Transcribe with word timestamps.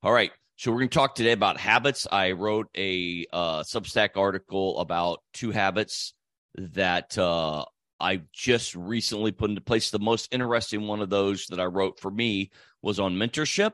All 0.00 0.12
right. 0.12 0.30
So 0.54 0.70
we're 0.70 0.78
going 0.78 0.90
to 0.90 0.94
talk 0.94 1.16
today 1.16 1.32
about 1.32 1.58
habits. 1.58 2.06
I 2.10 2.30
wrote 2.30 2.68
a 2.76 3.26
uh, 3.32 3.64
Substack 3.64 4.10
article 4.16 4.78
about 4.78 5.24
two 5.32 5.50
habits 5.50 6.14
that 6.54 7.18
uh, 7.18 7.64
I 7.98 8.22
just 8.32 8.76
recently 8.76 9.32
put 9.32 9.50
into 9.50 9.60
place. 9.60 9.90
The 9.90 9.98
most 9.98 10.32
interesting 10.32 10.86
one 10.86 11.00
of 11.00 11.10
those 11.10 11.46
that 11.46 11.58
I 11.58 11.64
wrote 11.64 11.98
for 11.98 12.12
me 12.12 12.52
was 12.80 13.00
on 13.00 13.16
mentorship 13.16 13.72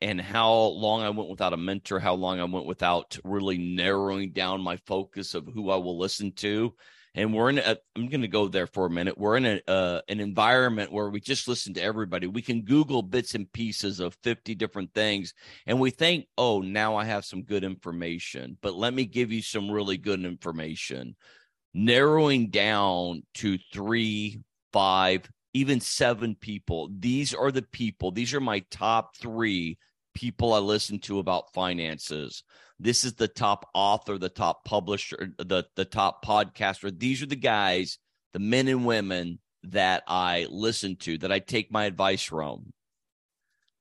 and 0.00 0.20
how 0.20 0.52
long 0.52 1.02
I 1.02 1.10
went 1.10 1.28
without 1.28 1.52
a 1.52 1.56
mentor, 1.56 1.98
how 1.98 2.14
long 2.14 2.38
I 2.38 2.44
went 2.44 2.66
without 2.66 3.18
really 3.24 3.58
narrowing 3.58 4.30
down 4.30 4.60
my 4.60 4.76
focus 4.86 5.34
of 5.34 5.48
who 5.52 5.70
I 5.70 5.76
will 5.76 5.98
listen 5.98 6.30
to. 6.34 6.72
And 7.16 7.32
we're 7.32 7.50
in 7.50 7.58
a, 7.58 7.76
I'm 7.94 8.08
going 8.08 8.22
to 8.22 8.28
go 8.28 8.48
there 8.48 8.66
for 8.66 8.86
a 8.86 8.90
minute. 8.90 9.16
We're 9.16 9.36
in 9.36 9.46
a, 9.46 9.60
uh, 9.68 10.00
an 10.08 10.18
environment 10.18 10.92
where 10.92 11.08
we 11.08 11.20
just 11.20 11.46
listen 11.46 11.72
to 11.74 11.82
everybody. 11.82 12.26
We 12.26 12.42
can 12.42 12.62
Google 12.62 13.02
bits 13.02 13.34
and 13.36 13.50
pieces 13.52 14.00
of 14.00 14.16
50 14.24 14.54
different 14.56 14.92
things 14.94 15.32
and 15.66 15.78
we 15.78 15.90
think, 15.90 16.26
oh, 16.36 16.60
now 16.60 16.96
I 16.96 17.04
have 17.04 17.24
some 17.24 17.42
good 17.42 17.62
information. 17.62 18.58
But 18.60 18.74
let 18.74 18.92
me 18.92 19.04
give 19.04 19.30
you 19.30 19.42
some 19.42 19.70
really 19.70 19.96
good 19.96 20.24
information. 20.24 21.14
Narrowing 21.72 22.50
down 22.50 23.22
to 23.34 23.58
three, 23.72 24.40
five, 24.72 25.30
even 25.52 25.80
seven 25.80 26.34
people. 26.34 26.90
These 26.98 27.32
are 27.32 27.52
the 27.52 27.62
people, 27.62 28.10
these 28.10 28.34
are 28.34 28.40
my 28.40 28.64
top 28.70 29.16
three 29.16 29.78
people 30.14 30.52
I 30.52 30.58
listen 30.58 30.98
to 31.00 31.20
about 31.20 31.52
finances. 31.52 32.42
This 32.78 33.04
is 33.04 33.14
the 33.14 33.28
top 33.28 33.68
author, 33.74 34.18
the 34.18 34.28
top 34.28 34.64
publisher, 34.64 35.32
the, 35.38 35.64
the 35.76 35.84
top 35.84 36.24
podcaster. 36.24 36.96
These 36.96 37.22
are 37.22 37.26
the 37.26 37.36
guys, 37.36 37.98
the 38.32 38.40
men 38.40 38.68
and 38.68 38.84
women 38.84 39.38
that 39.64 40.02
I 40.06 40.46
listen 40.50 40.96
to, 40.96 41.18
that 41.18 41.32
I 41.32 41.38
take 41.38 41.72
my 41.72 41.84
advice 41.84 42.22
from. 42.22 42.72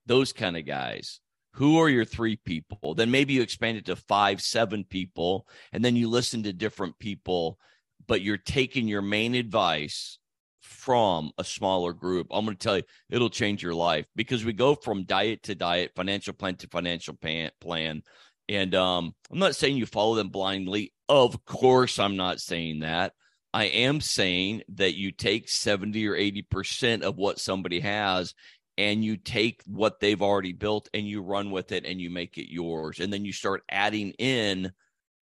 Those 0.05 0.31
kind 0.31 0.57
of 0.57 0.65
guys. 0.65 1.19
Who 1.53 1.79
are 1.79 1.89
your 1.89 2.05
three 2.05 2.35
people? 2.35 2.95
Then 2.95 3.11
maybe 3.11 3.33
you 3.33 3.41
expand 3.41 3.77
it 3.77 3.85
to 3.85 3.95
five, 3.95 4.41
seven 4.41 4.83
people, 4.83 5.47
and 5.71 5.83
then 5.83 5.95
you 5.95 6.09
listen 6.09 6.43
to 6.43 6.53
different 6.53 6.97
people, 6.97 7.59
but 8.07 8.21
you're 8.21 8.37
taking 8.37 8.87
your 8.87 9.03
main 9.03 9.35
advice 9.35 10.17
from 10.63 11.31
a 11.37 11.43
smaller 11.43 11.93
group, 11.93 12.27
I'm 12.31 12.45
going 12.45 12.57
to 12.57 12.63
tell 12.63 12.77
you 12.77 12.83
it'll 13.09 13.29
change 13.29 13.61
your 13.61 13.73
life 13.73 14.05
because 14.15 14.43
we 14.43 14.53
go 14.53 14.75
from 14.75 15.03
diet 15.03 15.43
to 15.43 15.55
diet, 15.55 15.91
financial 15.95 16.33
plan 16.33 16.55
to 16.57 16.67
financial 16.67 17.15
plan. 17.15 18.01
And 18.49 18.75
um, 18.75 19.15
I'm 19.31 19.39
not 19.39 19.55
saying 19.55 19.77
you 19.77 19.85
follow 19.85 20.15
them 20.15 20.29
blindly. 20.29 20.93
Of 21.07 21.45
course, 21.45 21.99
I'm 21.99 22.17
not 22.17 22.39
saying 22.39 22.79
that. 22.79 23.13
I 23.53 23.65
am 23.65 24.01
saying 24.01 24.63
that 24.69 24.95
you 24.95 25.11
take 25.11 25.47
70 25.47 26.07
or 26.07 26.15
80% 26.15 27.03
of 27.03 27.17
what 27.17 27.39
somebody 27.39 27.79
has 27.81 28.33
and 28.77 29.03
you 29.03 29.17
take 29.17 29.61
what 29.67 29.99
they've 29.99 30.21
already 30.21 30.53
built 30.53 30.89
and 30.93 31.07
you 31.07 31.21
run 31.21 31.51
with 31.51 31.71
it 31.71 31.85
and 31.85 32.01
you 32.01 32.09
make 32.09 32.37
it 32.37 32.51
yours. 32.51 32.99
And 32.99 33.13
then 33.13 33.25
you 33.25 33.31
start 33.31 33.63
adding 33.69 34.11
in 34.17 34.71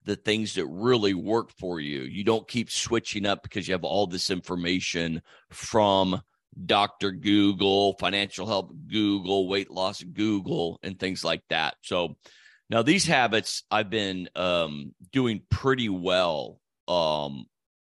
the 0.05 0.15
things 0.15 0.55
that 0.55 0.65
really 0.65 1.13
work 1.13 1.51
for 1.59 1.79
you. 1.79 2.01
You 2.01 2.23
don't 2.23 2.47
keep 2.47 2.71
switching 2.71 3.25
up 3.25 3.43
because 3.43 3.67
you 3.67 3.73
have 3.73 3.83
all 3.83 4.07
this 4.07 4.29
information 4.29 5.21
from 5.49 6.21
Dr. 6.65 7.11
Google, 7.11 7.95
financial 7.99 8.47
help 8.47 8.73
Google, 8.87 9.47
weight 9.47 9.69
loss 9.69 10.01
Google, 10.01 10.79
and 10.83 10.97
things 10.97 11.23
like 11.23 11.43
that. 11.49 11.75
So 11.81 12.15
now 12.71 12.81
these 12.81 13.05
habits 13.05 13.63
I've 13.69 13.89
been 13.89 14.29
um, 14.35 14.95
doing 15.11 15.41
pretty 15.49 15.89
well 15.89 16.59
um, 16.87 17.45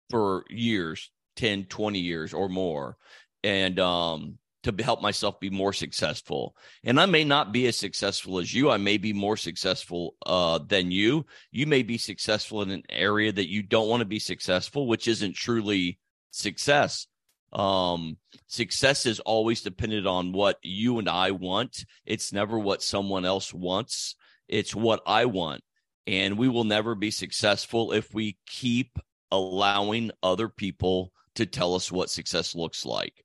for 0.10 0.44
years 0.50 1.10
10, 1.38 1.66
20 1.66 2.00
years 2.00 2.34
or 2.34 2.50
more. 2.50 2.98
And 3.44 3.80
um, 3.80 4.38
to 4.64 4.74
help 4.84 5.02
myself 5.02 5.40
be 5.40 5.50
more 5.50 5.74
successful. 5.74 6.56
And 6.84 7.00
I 7.00 7.06
may 7.06 7.24
not 7.24 7.52
be 7.52 7.68
as 7.68 7.76
successful 7.76 8.40
as 8.40 8.54
you. 8.54 8.70
I 8.70 8.78
may 8.78 8.98
be 8.98 9.12
more 9.14 9.36
successful 9.36 10.16
uh, 10.26 10.60
than 10.66 10.90
you. 10.90 11.26
You 11.52 11.68
may 11.68 11.84
be 11.84 11.98
successful 11.98 12.62
in 12.62 12.72
an 12.72 12.84
area 12.90 13.32
that 13.32 13.50
you 13.50 13.62
don't 13.62 13.90
want 13.90 14.02
to 14.02 14.06
be 14.06 14.20
successful, 14.20 14.88
which 14.88 15.08
isn't 15.08 15.36
truly 15.36 16.00
success. 16.32 17.08
Um, 17.52 18.18
success 18.48 19.06
is 19.06 19.20
always 19.20 19.62
dependent 19.62 20.08
on 20.08 20.32
what 20.32 20.58
you 20.64 20.98
and 20.98 21.10
I 21.10 21.32
want. 21.32 21.86
It's 22.06 22.32
never 22.32 22.58
what 22.58 22.82
someone 22.82 23.26
else 23.26 23.54
wants. 23.54 24.16
It's 24.48 24.76
what 24.76 25.02
I 25.06 25.26
want. 25.26 25.62
And 26.06 26.38
we 26.38 26.50
will 26.50 26.66
never 26.66 26.96
be 26.96 27.12
successful 27.12 27.94
if 27.94 28.14
we 28.14 28.38
keep 28.46 29.00
allowing 29.32 30.12
other 30.22 30.50
people 30.50 31.12
to 31.36 31.46
tell 31.46 31.76
us 31.76 31.92
what 31.92 32.10
success 32.10 32.56
looks 32.56 32.86
like. 32.86 33.24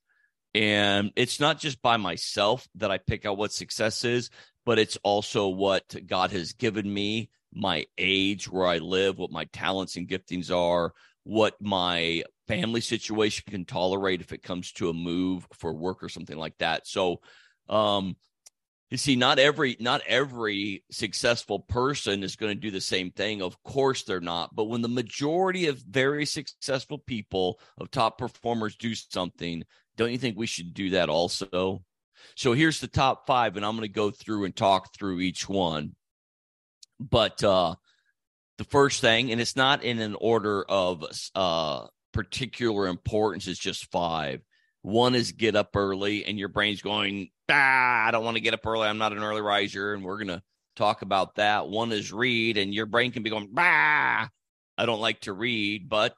And 0.54 1.12
it's 1.16 1.40
not 1.40 1.60
just 1.60 1.82
by 1.82 1.96
myself 1.98 2.66
that 2.76 2.90
I 2.90 2.98
pick 2.98 3.26
out 3.26 3.36
what 3.36 3.52
success 3.52 4.04
is, 4.04 4.30
but 4.64 4.78
it's 4.78 4.96
also 5.02 5.48
what 5.48 5.94
God 6.06 6.30
has 6.32 6.52
given 6.52 6.92
me, 6.92 7.30
my 7.52 7.86
age, 7.96 8.50
where 8.50 8.66
I 8.66 8.78
live, 8.78 9.18
what 9.18 9.30
my 9.30 9.44
talents 9.46 9.96
and 9.96 10.08
giftings 10.08 10.54
are, 10.54 10.94
what 11.24 11.54
my 11.60 12.22
family 12.46 12.80
situation 12.80 13.44
can 13.50 13.66
tolerate 13.66 14.20
if 14.20 14.32
it 14.32 14.42
comes 14.42 14.72
to 14.72 14.88
a 14.88 14.94
move 14.94 15.46
for 15.52 15.72
work 15.74 16.02
or 16.02 16.08
something 16.08 16.38
like 16.38 16.56
that. 16.58 16.86
So, 16.86 17.20
um, 17.68 18.16
you 18.90 18.96
see, 18.96 19.16
not 19.16 19.38
every 19.38 19.76
not 19.80 20.00
every 20.06 20.82
successful 20.90 21.60
person 21.60 22.22
is 22.22 22.36
going 22.36 22.54
to 22.54 22.60
do 22.60 22.70
the 22.70 22.80
same 22.80 23.10
thing. 23.10 23.42
Of 23.42 23.62
course, 23.62 24.02
they're 24.02 24.20
not. 24.20 24.54
But 24.54 24.64
when 24.64 24.80
the 24.80 24.88
majority 24.88 25.66
of 25.66 25.78
very 25.78 26.24
successful 26.24 26.98
people 26.98 27.60
of 27.76 27.90
top 27.90 28.16
performers 28.16 28.76
do 28.76 28.94
something, 28.94 29.64
don't 29.96 30.12
you 30.12 30.18
think 30.18 30.38
we 30.38 30.46
should 30.46 30.72
do 30.72 30.90
that 30.90 31.10
also? 31.10 31.82
So 32.34 32.52
here's 32.52 32.80
the 32.80 32.88
top 32.88 33.26
five, 33.26 33.56
and 33.56 33.66
I'm 33.66 33.76
going 33.76 33.88
to 33.88 33.92
go 33.92 34.10
through 34.10 34.44
and 34.44 34.56
talk 34.56 34.94
through 34.94 35.20
each 35.20 35.48
one. 35.48 35.94
But 36.98 37.44
uh, 37.44 37.74
the 38.56 38.64
first 38.64 39.00
thing, 39.00 39.30
and 39.32 39.40
it's 39.40 39.56
not 39.56 39.84
in 39.84 40.00
an 40.00 40.16
order 40.18 40.64
of 40.64 41.04
uh, 41.34 41.86
particular 42.12 42.86
importance, 42.86 43.46
it's 43.46 43.58
just 43.58 43.90
five. 43.90 44.40
One 44.82 45.14
is 45.14 45.32
get 45.32 45.56
up 45.56 45.76
early, 45.76 46.24
and 46.24 46.38
your 46.38 46.48
brain's 46.48 46.80
going, 46.80 47.30
ah, 47.50 48.06
I 48.06 48.10
don't 48.10 48.24
want 48.24 48.36
to 48.36 48.42
get 48.42 48.54
up 48.54 48.66
early. 48.66 48.86
I'm 48.86 48.98
not 48.98 49.12
an 49.12 49.22
early 49.22 49.40
riser. 49.40 49.94
And 49.94 50.04
we're 50.04 50.18
going 50.18 50.28
to 50.28 50.42
talk 50.76 51.02
about 51.02 51.36
that. 51.36 51.68
One 51.68 51.92
is 51.92 52.12
read, 52.12 52.56
and 52.56 52.72
your 52.72 52.86
brain 52.86 53.12
can 53.12 53.22
be 53.22 53.30
going, 53.30 53.48
bah, 53.52 54.28
I 54.78 54.86
don't 54.86 55.00
like 55.00 55.20
to 55.22 55.32
read, 55.32 55.88
but 55.88 56.16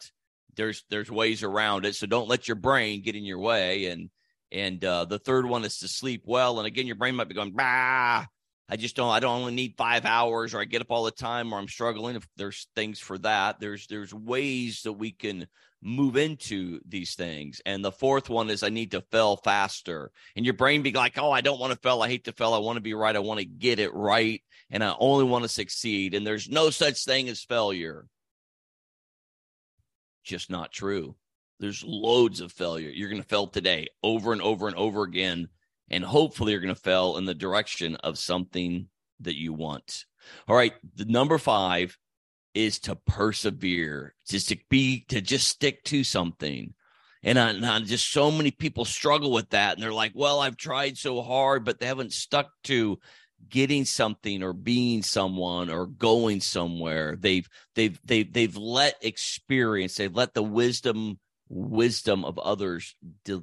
there's 0.57 0.85
there's 0.91 1.11
ways 1.11 1.43
around 1.43 1.87
it. 1.87 1.95
So 1.95 2.07
don't 2.07 2.29
let 2.29 2.49
your 2.49 2.57
brain 2.57 3.03
get 3.03 3.17
in 3.17 3.25
your 3.25 3.39
way. 3.39 3.87
And 3.87 4.11
and 4.53 4.85
uh, 4.85 5.05
the 5.07 5.19
third 5.19 5.47
one 5.47 5.65
is 5.65 5.79
to 5.79 5.89
sleep 5.89 6.25
well. 6.27 6.59
And 6.59 6.67
again, 6.67 6.87
your 6.87 6.97
brain 6.97 7.15
might 7.15 7.29
be 7.29 7.35
going, 7.35 7.53
bah, 7.53 8.27
I 8.69 8.77
just 8.77 8.97
don't. 8.97 9.11
I 9.11 9.21
don't 9.21 9.41
only 9.41 9.55
need 9.55 9.75
five 9.77 10.05
hours, 10.05 10.55
or 10.55 10.61
I 10.61 10.65
get 10.65 10.83
up 10.83 10.91
all 10.91 11.05
the 11.05 11.11
time, 11.11 11.53
or 11.53 11.59
I'm 11.59 11.69
struggling. 11.69 12.17
If 12.17 12.27
there's 12.37 12.69
things 12.77 13.01
for 13.01 13.19
that, 13.19 13.59
there's 13.59 13.87
there's 13.89 14.15
ways 14.15 14.83
that 14.83 14.93
we 14.93 15.11
can 15.11 15.47
move 15.83 16.17
into 16.17 16.81
these 16.87 17.15
things. 17.15 17.61
And 17.65 17.85
the 17.85 17.93
fourth 17.93 18.29
one 18.29 18.51
is 18.51 18.63
I 18.63 18.69
need 18.69 18.91
to 18.93 19.01
fail 19.11 19.37
faster. 19.37 20.11
And 20.37 20.45
your 20.45 20.55
brain 20.55 20.83
be 20.83 20.93
like, 20.93 21.19
oh, 21.19 21.31
I 21.31 21.41
don't 21.41 21.61
want 21.61 21.73
to 21.73 21.79
fail. 21.79 22.03
I 22.03 22.09
hate 22.09 22.25
to 22.25 22.33
fail. 22.33 22.55
I 22.55 22.59
want 22.59 22.77
to 22.77 22.83
be 22.83 22.95
right. 22.95 23.17
I 23.17 23.21
want 23.21 23.41
to 23.41 23.47
get 23.47 23.79
it 23.79 23.95
right, 23.95 24.43
and 24.71 24.85
I 24.85 24.95
only 24.99 25.25
want 25.25 25.45
to 25.45 25.49
succeed. 25.49 26.15
And 26.15 26.27
there's 26.27 26.49
no 26.49 26.71
such 26.71 27.05
thing 27.05 27.29
as 27.29 27.43
failure 27.43 28.07
just 30.23 30.51
not 30.51 30.73
true. 30.73 31.17
There's 31.59 31.85
loads 31.85 32.41
of 32.41 32.53
failure. 32.53 32.91
You're 32.91 33.11
going 33.11 33.23
to 33.23 33.29
fail 33.29 33.47
today 33.47 33.89
over 34.03 34.33
and 34.33 34.41
over 34.41 34.67
and 34.67 34.77
over 34.77 35.03
again. 35.03 35.49
And 35.91 36.05
hopefully, 36.05 36.53
you're 36.53 36.61
going 36.61 36.75
to 36.75 36.81
fail 36.81 37.17
in 37.17 37.25
the 37.25 37.35
direction 37.35 37.97
of 37.97 38.19
something 38.19 38.87
that 39.21 39.39
you 39.39 39.53
want. 39.53 40.07
All 40.49 40.57
right. 40.57 40.73
The 40.95 41.05
number 41.05 41.37
five 41.37 41.99
is 42.55 42.79
to 42.81 42.97
persevere, 42.97 44.15
just 44.27 44.49
to 44.49 44.59
be, 44.69 45.05
to 45.09 45.21
just 45.21 45.49
stick 45.49 45.85
to 45.85 46.05
something. 46.05 46.75
And, 47.23 47.39
I, 47.39 47.51
and 47.51 47.67
I 47.67 47.81
just 47.81 48.11
so 48.11 48.31
many 48.31 48.51
people 48.51 48.85
struggle 48.85 49.31
with 49.31 49.51
that. 49.51 49.75
And 49.75 49.83
they're 49.83 49.93
like, 49.93 50.13
well, 50.15 50.41
I've 50.41 50.57
tried 50.57 50.97
so 50.97 51.21
hard, 51.23 51.65
but 51.65 51.79
they 51.79 51.87
haven't 51.87 52.13
stuck 52.13 52.51
to 52.65 52.99
getting 53.49 53.85
something 53.85 54.43
or 54.43 54.53
being 54.53 55.03
someone 55.03 55.71
or 55.71 55.87
going 55.87 56.41
somewhere 56.41 57.17
they've 57.19 57.49
they've 57.75 57.99
they've 58.05 58.33
they've 58.33 58.57
let 58.57 58.97
experience 59.03 59.95
they've 59.95 60.15
let 60.15 60.35
the 60.35 60.43
wisdom 60.43 61.19
wisdom 61.49 62.25
of 62.25 62.39
others 62.39 62.95
de- 63.25 63.43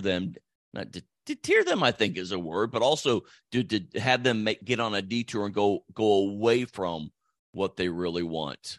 them 0.00 0.34
not 0.72 0.90
de- 0.90 1.02
deter 1.26 1.62
them 1.64 1.82
i 1.82 1.92
think 1.92 2.16
is 2.16 2.32
a 2.32 2.38
word 2.38 2.70
but 2.70 2.82
also 2.82 3.22
to, 3.52 3.62
to 3.62 4.00
have 4.00 4.22
them 4.22 4.42
make, 4.44 4.64
get 4.64 4.80
on 4.80 4.94
a 4.94 5.02
detour 5.02 5.44
and 5.44 5.54
go 5.54 5.84
go 5.92 6.28
away 6.28 6.64
from 6.64 7.10
what 7.52 7.76
they 7.76 7.88
really 7.88 8.22
want 8.22 8.78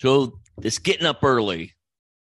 so 0.00 0.38
this 0.58 0.78
getting 0.78 1.06
up 1.06 1.22
early 1.22 1.74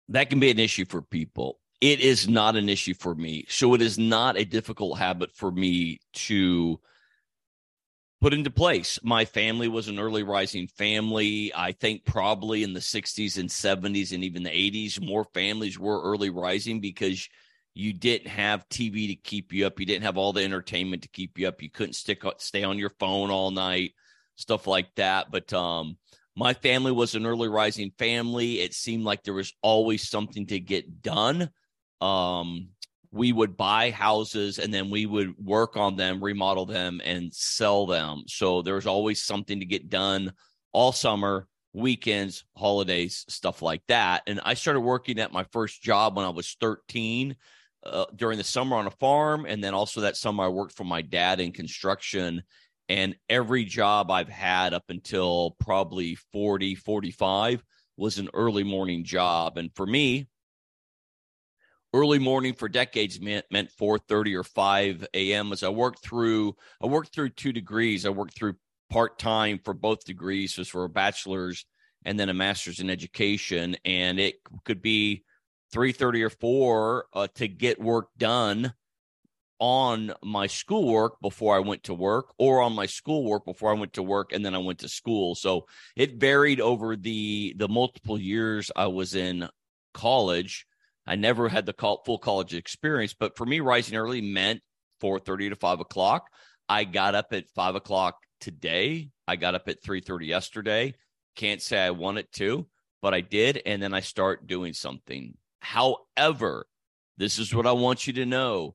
that 0.09 0.31
can 0.31 0.41
be 0.41 0.51
an 0.51 0.59
issue 0.59 0.85
for 0.85 1.03
people 1.03 1.59
it 1.81 2.01
is 2.01 2.29
not 2.29 2.57
an 2.57 2.69
issue 2.69 2.95
for 2.95 3.15
me. 3.15 3.45
So 3.49 3.75
it 3.75 3.83
is 3.83 3.99
not 3.99 4.39
a 4.39 4.45
difficult 4.45 4.99
habit 4.99 5.33
for 5.35 5.51
me 5.51 6.01
to 6.15 6.81
put 8.21 8.33
into 8.33 8.51
place. 8.51 8.99
My 9.03 9.27
family 9.27 9.69
was 9.69 9.89
an 9.89 9.99
early 9.99 10.23
rising 10.23 10.69
family. 10.69 11.53
I 11.55 11.73
think 11.73 12.05
probably 12.07 12.63
in 12.63 12.73
the 12.73 12.81
60s 12.81 13.39
and 13.39 13.49
70s 13.49 14.13
and 14.13 14.25
even 14.25 14.43
the 14.43 14.51
80s, 14.51 15.05
more 15.05 15.27
families 15.35 15.79
were 15.79 16.03
early 16.03 16.31
rising 16.31 16.81
because 16.81 17.29
You 17.75 17.93
didn't 17.93 18.29
have 18.29 18.67
TV 18.71 19.09
to 19.09 19.17
keep 19.17 19.53
you 19.53 19.67
up. 19.67 19.79
You 19.79 19.85
didn't 19.85 20.05
have 20.05 20.17
all 20.17 20.33
the 20.33 20.43
entertainment 20.43 21.03
to 21.03 21.11
keep 21.11 21.39
you 21.39 21.47
up. 21.47 21.61
You 21.61 21.69
couldn't 21.69 21.93
stick 21.93 22.23
stay 22.39 22.65
on 22.65 22.79
your 22.79 22.89
phone 22.99 23.31
all 23.31 23.51
night, 23.51 23.93
stuff 24.37 24.67
like 24.67 24.95
that. 24.97 25.31
But 25.31 25.53
um, 25.53 25.97
my 26.37 26.55
family 26.55 26.93
was 26.93 27.15
an 27.15 27.27
early 27.27 27.49
rising 27.49 27.91
family. 27.99 28.61
It 28.61 28.75
seemed 28.75 29.05
like 29.05 29.25
there 29.25 29.35
was 29.35 29.53
always 29.63 30.09
something 30.09 30.47
to 30.47 30.61
get 30.61 31.03
done. 31.03 31.51
Um, 32.01 32.69
we 33.11 33.33
would 33.33 33.57
buy 33.57 33.91
houses 33.91 34.59
and 34.59 34.73
then 34.73 34.91
we 34.91 35.07
would 35.07 35.35
work 35.39 35.77
on 35.77 35.97
them, 35.97 36.23
remodel 36.23 36.67
them, 36.67 37.01
and 37.05 37.33
sell 37.33 37.87
them. 37.87 38.25
So 38.27 38.63
there 38.63 38.75
was 38.75 38.87
always 38.87 39.23
something 39.23 39.61
to 39.61 39.67
get 39.67 39.89
done 39.89 40.33
all 40.73 40.93
summer, 40.93 41.49
weekends, 41.73 42.45
holidays, 42.57 43.25
stuff 43.29 43.63
like 43.63 43.83
that. 43.89 44.23
And 44.27 44.41
I 44.45 44.55
started 44.55 44.81
working 44.81 45.19
at 45.19 45.33
my 45.33 45.45
first 45.53 45.83
job 45.83 46.17
when 46.17 46.27
I 46.27 46.31
was 46.31 46.57
13 46.61 47.37
uh, 47.85 48.07
during 48.15 48.39
the 48.39 48.45
summer 48.45 48.77
on 48.77 48.87
a 48.87 48.91
farm. 48.91 49.47
And 49.47 49.65
then 49.65 49.73
also 49.73 50.03
that 50.03 50.17
summer, 50.17 50.45
I 50.45 50.49
worked 50.49 50.77
for 50.77 50.85
my 50.85 51.03
dad 51.03 51.41
in 51.41 51.53
construction. 51.53 52.43
And 52.89 53.17
every 53.29 53.65
job 53.65 54.11
I've 54.11 54.29
had 54.29 54.73
up 54.73 54.85
until 54.89 55.57
probably 55.61 56.15
40, 56.33 56.75
45 56.75 57.65
was 57.97 58.19
an 58.19 58.29
early 58.35 58.63
morning 58.63 59.05
job. 59.05 59.59
And 59.59 59.75
for 59.75 59.87
me, 59.87 60.29
early 61.93 62.19
morning 62.19 62.55
for 62.55 62.69
decades 62.69 63.21
meant 63.21 63.47
meant 63.51 63.71
4:30 63.71 64.35
or 64.35 64.45
5 64.45 65.07
a.m. 65.15 65.53
as 65.53 65.63
I 65.63 65.69
worked 65.69 66.01
through 66.01 66.55
I 66.83 66.87
worked 66.87 67.15
through 67.15 67.31
two 67.31 67.53
degrees. 67.53 68.05
I 68.05 68.11
worked 68.11 68.37
through 68.37 68.55
part-time 68.91 69.61
for 69.65 69.75
both 69.75 70.05
degrees, 70.05 70.55
so 70.55 70.65
for 70.65 70.85
a 70.85 70.89
bachelor's 70.89 71.65
and 72.05 72.21
then 72.21 72.29
a 72.29 72.35
master's 72.35 72.81
in 72.81 72.91
education 72.91 73.77
and 73.85 74.21
it 74.21 74.37
could 74.65 74.83
be 74.83 75.25
3:30 75.73 76.23
or 76.23 76.31
4 76.31 77.07
uh, 77.13 77.27
to 77.35 77.49
get 77.49 77.81
work 77.81 78.09
done 78.19 78.73
on 79.59 80.13
my 80.23 80.47
schoolwork 80.47 81.21
before 81.21 81.57
I 81.57 81.61
went 81.61 81.85
to 81.85 81.95
work 81.95 82.35
or 82.39 82.61
on 82.61 82.75
my 82.75 82.87
schoolwork 82.87 83.45
before 83.45 83.71
I 83.71 83.79
went 83.79 83.95
to 83.95 84.03
work 84.03 84.33
and 84.33 84.45
then 84.45 84.55
I 84.55 84.59
went 84.59 84.81
to 84.81 84.89
school. 84.89 85.35
So 85.35 85.67
it 85.95 86.17
varied 86.17 86.61
over 86.61 86.97
the 86.97 87.55
the 87.57 87.69
multiple 87.69 88.19
years 88.19 88.71
I 88.77 88.87
was 88.87 89.15
in 89.15 89.49
college 89.95 90.67
I 91.07 91.15
never 91.15 91.49
had 91.49 91.67
the 91.67 91.99
full 92.05 92.19
college 92.19 92.55
experience, 92.55 93.15
but 93.15 93.37
for 93.37 93.47
me, 93.47 93.61
rising 93.61 93.97
early 93.97 94.21
meant 94.21 94.61
4:30 95.01 95.51
to 95.51 95.57
5 95.57 95.81
o'clock. 95.81 96.29
I 96.69 96.85
got 96.85 97.15
up 97.15 97.33
at 97.33 97.49
5 97.51 97.77
o'clock 97.77 98.17
today. 98.41 99.11
I 99.29 99.37
got 99.37 99.55
up 99.55 99.69
at 99.69 99.83
3:30 99.83 100.27
yesterday. 100.27 100.95
Can't 101.37 101.63
say 101.63 101.79
I 101.79 101.91
wanted 101.91 102.33
to, 102.33 102.69
but 103.03 103.15
I 103.15 103.21
did, 103.21 103.63
and 103.65 103.81
then 103.81 103.95
I 103.95 104.01
start 104.01 104.47
doing 104.47 104.73
something. 104.73 105.37
However, 105.61 106.67
this 107.19 107.39
is 107.39 107.55
what 107.55 107.67
I 107.67 107.73
want 107.73 108.07
you 108.07 108.13
to 108.15 108.27
know: 108.27 108.75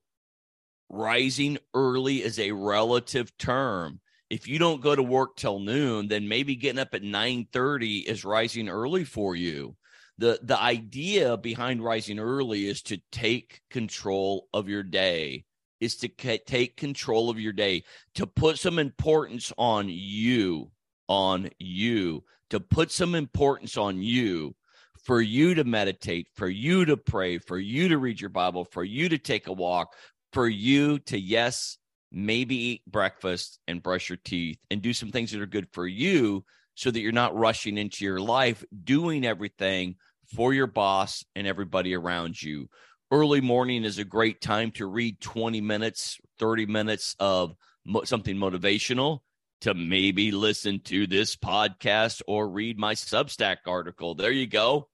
rising 0.92 1.58
early 1.74 2.22
is 2.22 2.38
a 2.38 2.52
relative 2.52 3.36
term. 3.38 4.00
If 4.30 4.46
you 4.46 4.60
don't 4.60 4.80
go 4.80 4.94
to 4.94 5.02
work 5.02 5.36
till 5.36 5.58
noon, 5.58 6.06
then 6.06 6.28
maybe 6.28 6.54
getting 6.54 6.78
up 6.78 6.94
at 6.94 7.02
9:30 7.02 8.06
is 8.06 8.24
rising 8.24 8.68
early 8.68 9.04
for 9.04 9.34
you 9.34 9.76
the 10.18 10.38
the 10.42 10.60
idea 10.60 11.36
behind 11.36 11.82
rising 11.82 12.18
early 12.18 12.66
is 12.66 12.82
to 12.82 13.00
take 13.10 13.60
control 13.70 14.48
of 14.52 14.68
your 14.68 14.82
day 14.82 15.44
is 15.80 15.96
to 15.96 16.08
c- 16.20 16.40
take 16.46 16.76
control 16.76 17.30
of 17.30 17.40
your 17.40 17.52
day 17.52 17.82
to 18.14 18.26
put 18.26 18.58
some 18.58 18.78
importance 18.78 19.52
on 19.58 19.88
you 19.88 20.70
on 21.08 21.48
you 21.58 22.22
to 22.50 22.60
put 22.60 22.90
some 22.90 23.14
importance 23.14 23.76
on 23.76 24.00
you 24.00 24.54
for 25.02 25.20
you 25.20 25.54
to 25.54 25.64
meditate 25.64 26.28
for 26.34 26.48
you 26.48 26.84
to 26.84 26.96
pray 26.96 27.38
for 27.38 27.58
you 27.58 27.88
to 27.88 27.98
read 27.98 28.20
your 28.20 28.30
bible 28.30 28.64
for 28.64 28.84
you 28.84 29.08
to 29.08 29.18
take 29.18 29.48
a 29.48 29.52
walk 29.52 29.96
for 30.32 30.48
you 30.48 30.98
to 31.00 31.18
yes 31.18 31.78
maybe 32.10 32.56
eat 32.56 32.82
breakfast 32.86 33.58
and 33.66 33.82
brush 33.82 34.08
your 34.08 34.18
teeth 34.24 34.58
and 34.70 34.82
do 34.82 34.92
some 34.92 35.10
things 35.10 35.32
that 35.32 35.40
are 35.40 35.46
good 35.46 35.68
for 35.72 35.86
you 35.86 36.44
so 36.74 36.90
that 36.90 37.00
you're 37.00 37.12
not 37.12 37.36
rushing 37.36 37.78
into 37.78 38.04
your 38.04 38.20
life 38.20 38.64
doing 38.84 39.24
everything 39.24 39.96
for 40.34 40.54
your 40.54 40.66
boss 40.66 41.24
and 41.34 41.46
everybody 41.46 41.94
around 41.94 42.40
you. 42.40 42.68
Early 43.10 43.40
morning 43.40 43.84
is 43.84 43.98
a 43.98 44.04
great 44.04 44.40
time 44.40 44.70
to 44.72 44.86
read 44.86 45.20
20 45.20 45.60
minutes, 45.60 46.18
30 46.38 46.66
minutes 46.66 47.14
of 47.20 47.54
mo- 47.84 48.04
something 48.04 48.36
motivational 48.36 49.20
to 49.62 49.74
maybe 49.74 50.32
listen 50.32 50.80
to 50.80 51.06
this 51.06 51.36
podcast 51.36 52.22
or 52.26 52.48
read 52.48 52.78
my 52.78 52.94
Substack 52.94 53.58
article. 53.66 54.14
There 54.14 54.32
you 54.32 54.46
go. 54.46 54.88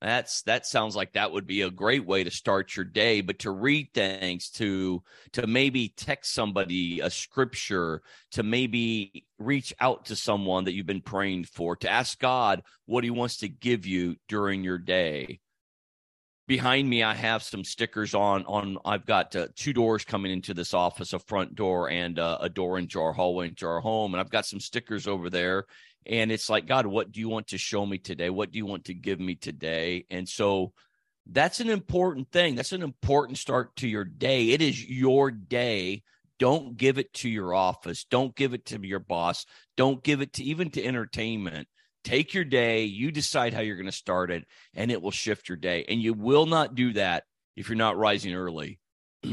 That's 0.00 0.42
that 0.42 0.64
sounds 0.64 0.94
like 0.94 1.14
that 1.14 1.32
would 1.32 1.46
be 1.46 1.62
a 1.62 1.70
great 1.70 2.06
way 2.06 2.22
to 2.22 2.30
start 2.30 2.76
your 2.76 2.84
day, 2.84 3.20
but 3.20 3.40
to 3.40 3.50
read 3.50 3.88
things, 3.92 4.48
to 4.50 5.02
to 5.32 5.46
maybe 5.48 5.88
text 5.88 6.34
somebody 6.34 7.00
a 7.00 7.10
scripture, 7.10 8.02
to 8.32 8.44
maybe 8.44 9.26
reach 9.38 9.74
out 9.80 10.04
to 10.06 10.16
someone 10.16 10.64
that 10.64 10.74
you've 10.74 10.86
been 10.86 11.00
praying 11.00 11.44
for, 11.44 11.74
to 11.76 11.90
ask 11.90 12.20
God 12.20 12.62
what 12.86 13.02
he 13.02 13.10
wants 13.10 13.38
to 13.38 13.48
give 13.48 13.86
you 13.86 14.14
during 14.28 14.62
your 14.62 14.78
day. 14.78 15.40
Behind 16.46 16.88
me 16.88 17.02
I 17.02 17.14
have 17.14 17.42
some 17.42 17.64
stickers 17.64 18.14
on 18.14 18.44
on 18.46 18.78
I've 18.84 19.04
got 19.04 19.34
uh, 19.34 19.48
two 19.56 19.72
doors 19.72 20.04
coming 20.04 20.30
into 20.30 20.54
this 20.54 20.74
office, 20.74 21.12
a 21.12 21.18
front 21.18 21.56
door 21.56 21.90
and 21.90 22.20
uh, 22.20 22.38
a 22.40 22.48
door 22.48 22.78
into 22.78 23.00
our 23.00 23.12
hallway 23.12 23.48
into 23.48 23.66
our 23.66 23.80
home, 23.80 24.14
and 24.14 24.20
I've 24.20 24.30
got 24.30 24.46
some 24.46 24.60
stickers 24.60 25.08
over 25.08 25.28
there 25.28 25.64
and 26.06 26.32
it's 26.32 26.48
like 26.48 26.66
god 26.66 26.86
what 26.86 27.12
do 27.12 27.20
you 27.20 27.28
want 27.28 27.48
to 27.48 27.58
show 27.58 27.84
me 27.84 27.98
today? 27.98 28.30
What 28.30 28.50
do 28.50 28.58
you 28.58 28.66
want 28.66 28.86
to 28.86 28.94
give 28.94 29.20
me 29.20 29.34
today? 29.34 30.06
And 30.10 30.28
so 30.28 30.72
that's 31.26 31.60
an 31.60 31.68
important 31.68 32.30
thing. 32.32 32.54
That's 32.54 32.72
an 32.72 32.82
important 32.82 33.38
start 33.38 33.76
to 33.76 33.88
your 33.88 34.04
day. 34.04 34.50
It 34.50 34.62
is 34.62 34.82
your 34.82 35.30
day. 35.30 36.02
Don't 36.38 36.76
give 36.76 36.98
it 36.98 37.12
to 37.14 37.28
your 37.28 37.52
office. 37.52 38.04
Don't 38.04 38.34
give 38.34 38.54
it 38.54 38.66
to 38.66 38.80
your 38.86 39.00
boss. 39.00 39.44
Don't 39.76 40.02
give 40.02 40.22
it 40.22 40.34
to 40.34 40.44
even 40.44 40.70
to 40.70 40.84
entertainment. 40.84 41.68
Take 42.04 42.32
your 42.32 42.44
day. 42.44 42.84
You 42.84 43.10
decide 43.10 43.52
how 43.52 43.60
you're 43.60 43.76
going 43.76 43.86
to 43.86 43.92
start 43.92 44.30
it 44.30 44.46
and 44.74 44.90
it 44.90 45.02
will 45.02 45.10
shift 45.10 45.48
your 45.48 45.56
day. 45.56 45.84
And 45.88 46.00
you 46.00 46.14
will 46.14 46.46
not 46.46 46.74
do 46.74 46.92
that 46.94 47.24
if 47.56 47.68
you're 47.68 47.76
not 47.76 47.98
rising 47.98 48.34
early. 48.34 48.78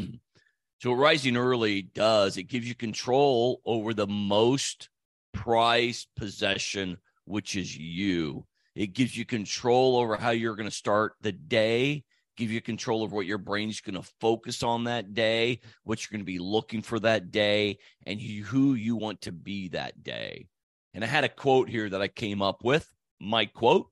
So 0.82 0.92
rising 0.92 1.38
early 1.38 1.82
does 1.82 2.38
it 2.38 2.44
gives 2.44 2.68
you 2.68 2.76
control 2.76 3.62
over 3.66 3.94
the 3.94 4.06
most 4.06 4.90
prized 5.36 6.08
possession, 6.16 6.98
which 7.26 7.56
is 7.56 7.78
you. 7.78 8.46
It 8.76 8.94
gives 8.94 9.16
you 9.16 9.26
control 9.26 9.98
over 9.98 10.18
how 10.18 10.32
you're 10.32 10.56
going 10.56 10.70
to 10.70 10.76
start 10.76 11.14
the 11.22 11.32
day, 11.32 12.04
give 12.36 12.52
you 12.52 12.62
control 12.62 13.04
over 13.04 13.16
what 13.16 13.26
your 13.26 13.38
brain's 13.38 13.82
going 13.82 13.96
to 13.96 14.10
focus 14.20 14.64
on 14.64 14.86
that 14.86 15.14
day, 15.14 15.62
what 15.84 16.02
you're 16.02 16.18
going 16.18 16.26
to 16.26 16.32
be 16.32 16.40
looking 16.40 16.82
for 16.82 17.00
that 17.00 17.32
day, 17.32 17.78
and 18.06 18.20
who 18.20 18.74
you 18.74 18.96
want 18.96 19.22
to 19.22 19.32
be 19.32 19.70
that 19.70 20.04
day. 20.04 20.48
And 20.94 21.04
I 21.04 21.08
had 21.08 21.24
a 21.24 21.30
quote 21.30 21.70
here 21.70 21.90
that 21.90 22.02
I 22.02 22.08
came 22.08 22.42
up 22.42 22.64
with. 22.64 22.90
My 23.20 23.46
quote 23.46 23.90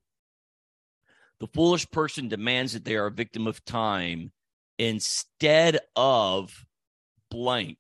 The 1.40 1.48
foolish 1.48 1.90
person 1.92 2.28
demands 2.28 2.74
that 2.74 2.84
they 2.84 2.96
are 2.96 3.08
a 3.08 3.12
victim 3.12 3.48
of 3.48 3.64
time 3.64 4.32
instead 4.78 5.80
of 5.96 6.66
blank 7.30 7.78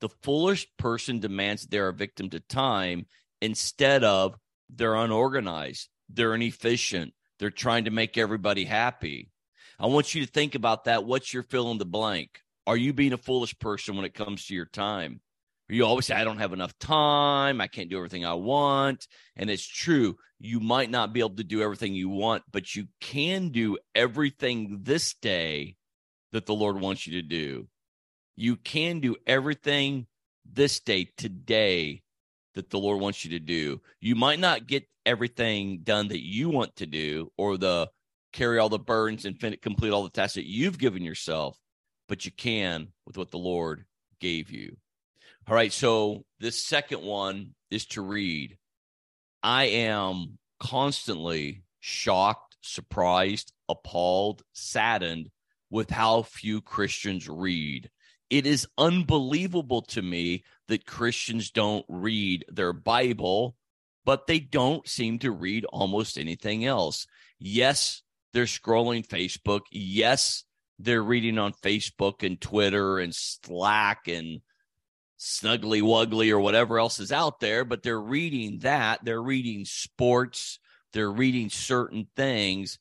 the 0.00 0.08
foolish 0.22 0.66
person 0.78 1.20
demands 1.20 1.66
they're 1.66 1.88
a 1.88 1.94
victim 1.94 2.30
to 2.30 2.40
time 2.40 3.06
instead 3.40 4.04
of 4.04 4.36
they're 4.68 4.94
unorganized, 4.94 5.88
they're 6.08 6.34
inefficient, 6.34 7.12
they're 7.38 7.50
trying 7.50 7.84
to 7.84 7.90
make 7.90 8.18
everybody 8.18 8.64
happy. 8.64 9.30
I 9.78 9.86
want 9.86 10.14
you 10.14 10.24
to 10.24 10.30
think 10.30 10.54
about 10.54 10.84
that. 10.84 11.04
What's 11.04 11.32
your 11.32 11.42
fill 11.42 11.70
in 11.70 11.78
the 11.78 11.86
blank? 11.86 12.42
Are 12.66 12.76
you 12.76 12.92
being 12.92 13.14
a 13.14 13.18
foolish 13.18 13.58
person 13.58 13.96
when 13.96 14.04
it 14.04 14.14
comes 14.14 14.46
to 14.46 14.54
your 14.54 14.66
time? 14.66 15.20
Are 15.70 15.74
You 15.74 15.86
always 15.86 16.06
say, 16.06 16.14
I 16.14 16.24
don't 16.24 16.38
have 16.38 16.52
enough 16.52 16.78
time. 16.78 17.60
I 17.60 17.66
can't 17.66 17.88
do 17.88 17.96
everything 17.96 18.26
I 18.26 18.34
want. 18.34 19.06
And 19.36 19.48
it's 19.48 19.66
true. 19.66 20.16
You 20.38 20.60
might 20.60 20.90
not 20.90 21.12
be 21.12 21.20
able 21.20 21.36
to 21.36 21.44
do 21.44 21.62
everything 21.62 21.94
you 21.94 22.08
want, 22.08 22.42
but 22.52 22.74
you 22.74 22.88
can 23.00 23.48
do 23.48 23.78
everything 23.94 24.80
this 24.82 25.14
day 25.14 25.76
that 26.32 26.44
the 26.44 26.54
Lord 26.54 26.78
wants 26.80 27.06
you 27.06 27.22
to 27.22 27.26
do. 27.26 27.68
You 28.36 28.56
can 28.56 29.00
do 29.00 29.16
everything 29.26 30.06
this 30.44 30.80
day, 30.80 31.10
today, 31.16 32.02
that 32.54 32.70
the 32.70 32.78
Lord 32.78 33.00
wants 33.00 33.24
you 33.24 33.30
to 33.32 33.40
do. 33.40 33.80
You 34.00 34.14
might 34.14 34.40
not 34.40 34.66
get 34.66 34.88
everything 35.06 35.80
done 35.82 36.08
that 36.08 36.24
you 36.24 36.48
want 36.48 36.76
to 36.76 36.86
do 36.86 37.30
or 37.36 37.56
the 37.56 37.88
carry 38.32 38.58
all 38.58 38.68
the 38.68 38.78
burdens 38.78 39.24
and 39.24 39.38
complete 39.60 39.90
all 39.90 40.02
the 40.02 40.10
tasks 40.10 40.34
that 40.34 40.48
you've 40.48 40.78
given 40.78 41.02
yourself, 41.02 41.58
but 42.08 42.24
you 42.24 42.32
can 42.32 42.88
with 43.06 43.16
what 43.18 43.30
the 43.30 43.38
Lord 43.38 43.84
gave 44.20 44.50
you. 44.50 44.76
All 45.48 45.54
right. 45.54 45.72
So 45.72 46.24
this 46.38 46.64
second 46.64 47.02
one 47.02 47.54
is 47.70 47.86
to 47.86 48.02
read. 48.02 48.56
I 49.42 49.64
am 49.64 50.38
constantly 50.60 51.62
shocked, 51.80 52.56
surprised, 52.60 53.52
appalled, 53.68 54.42
saddened 54.52 55.30
with 55.70 55.90
how 55.90 56.22
few 56.22 56.60
Christians 56.60 57.28
read 57.28 57.90
it 58.30 58.46
is 58.46 58.66
unbelievable 58.78 59.82
to 59.82 60.02
me 60.02 60.44
that 60.68 60.86
Christians 60.86 61.50
don't 61.50 61.84
read 61.88 62.44
their 62.48 62.72
Bible, 62.72 63.56
but 64.04 64.26
they 64.26 64.38
don't 64.38 64.88
seem 64.88 65.18
to 65.18 65.32
read 65.32 65.64
almost 65.66 66.16
anything 66.16 66.64
else. 66.64 67.06
Yes, 67.38 68.02
they're 68.32 68.44
scrolling 68.44 69.06
Facebook. 69.06 69.62
Yes, 69.72 70.44
they're 70.78 71.02
reading 71.02 71.38
on 71.38 71.52
Facebook 71.52 72.22
and 72.24 72.40
Twitter 72.40 72.98
and 72.98 73.14
Slack 73.14 74.06
and 74.06 74.40
Snuggly 75.18 75.82
Wuggly 75.82 76.30
or 76.30 76.40
whatever 76.40 76.78
else 76.78 76.98
is 77.00 77.12
out 77.12 77.40
there, 77.40 77.64
but 77.64 77.82
they're 77.82 78.00
reading 78.00 78.60
that. 78.60 79.04
They're 79.04 79.22
reading 79.22 79.64
sports. 79.66 80.58
They're 80.92 81.10
reading 81.10 81.50
certain 81.50 82.06
things, 82.16 82.78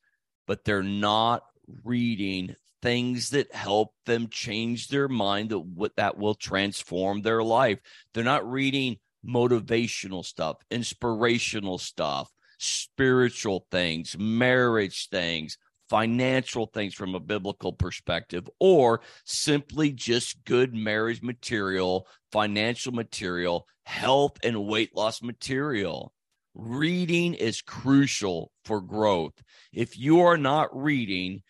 but 0.47 0.63
they're 0.63 0.83
not 0.83 1.43
reading 1.83 2.55
things 2.81 3.29
that 3.31 3.53
help 3.53 3.93
them 4.05 4.27
change 4.29 4.87
their 4.87 5.07
mind 5.07 5.49
that 5.51 5.95
that 5.97 6.17
will 6.17 6.35
transform 6.35 7.21
their 7.21 7.43
life. 7.43 7.79
They're 8.13 8.23
not 8.23 8.49
reading 8.49 8.97
motivational 9.25 10.25
stuff, 10.25 10.57
inspirational 10.71 11.77
stuff, 11.77 12.31
spiritual 12.57 13.65
things, 13.71 14.17
marriage 14.17 15.09
things, 15.09 15.57
financial 15.89 16.67
things 16.67 16.93
from 16.93 17.15
a 17.15 17.19
biblical 17.19 17.73
perspective, 17.73 18.47
or 18.59 19.01
simply 19.25 19.91
just 19.91 20.43
good 20.45 20.73
marriage 20.73 21.21
material, 21.21 22.07
financial 22.31 22.93
material, 22.93 23.67
health 23.83 24.37
and 24.43 24.65
weight 24.67 24.95
loss 24.95 25.21
material. 25.21 26.13
Reading 26.53 27.33
is 27.33 27.61
crucial 27.61 28.51
for 28.65 28.81
growth. 28.81 29.33
If 29.73 29.97
you 29.97 30.21
are 30.21 30.37
not 30.37 30.75
reading 30.75 31.41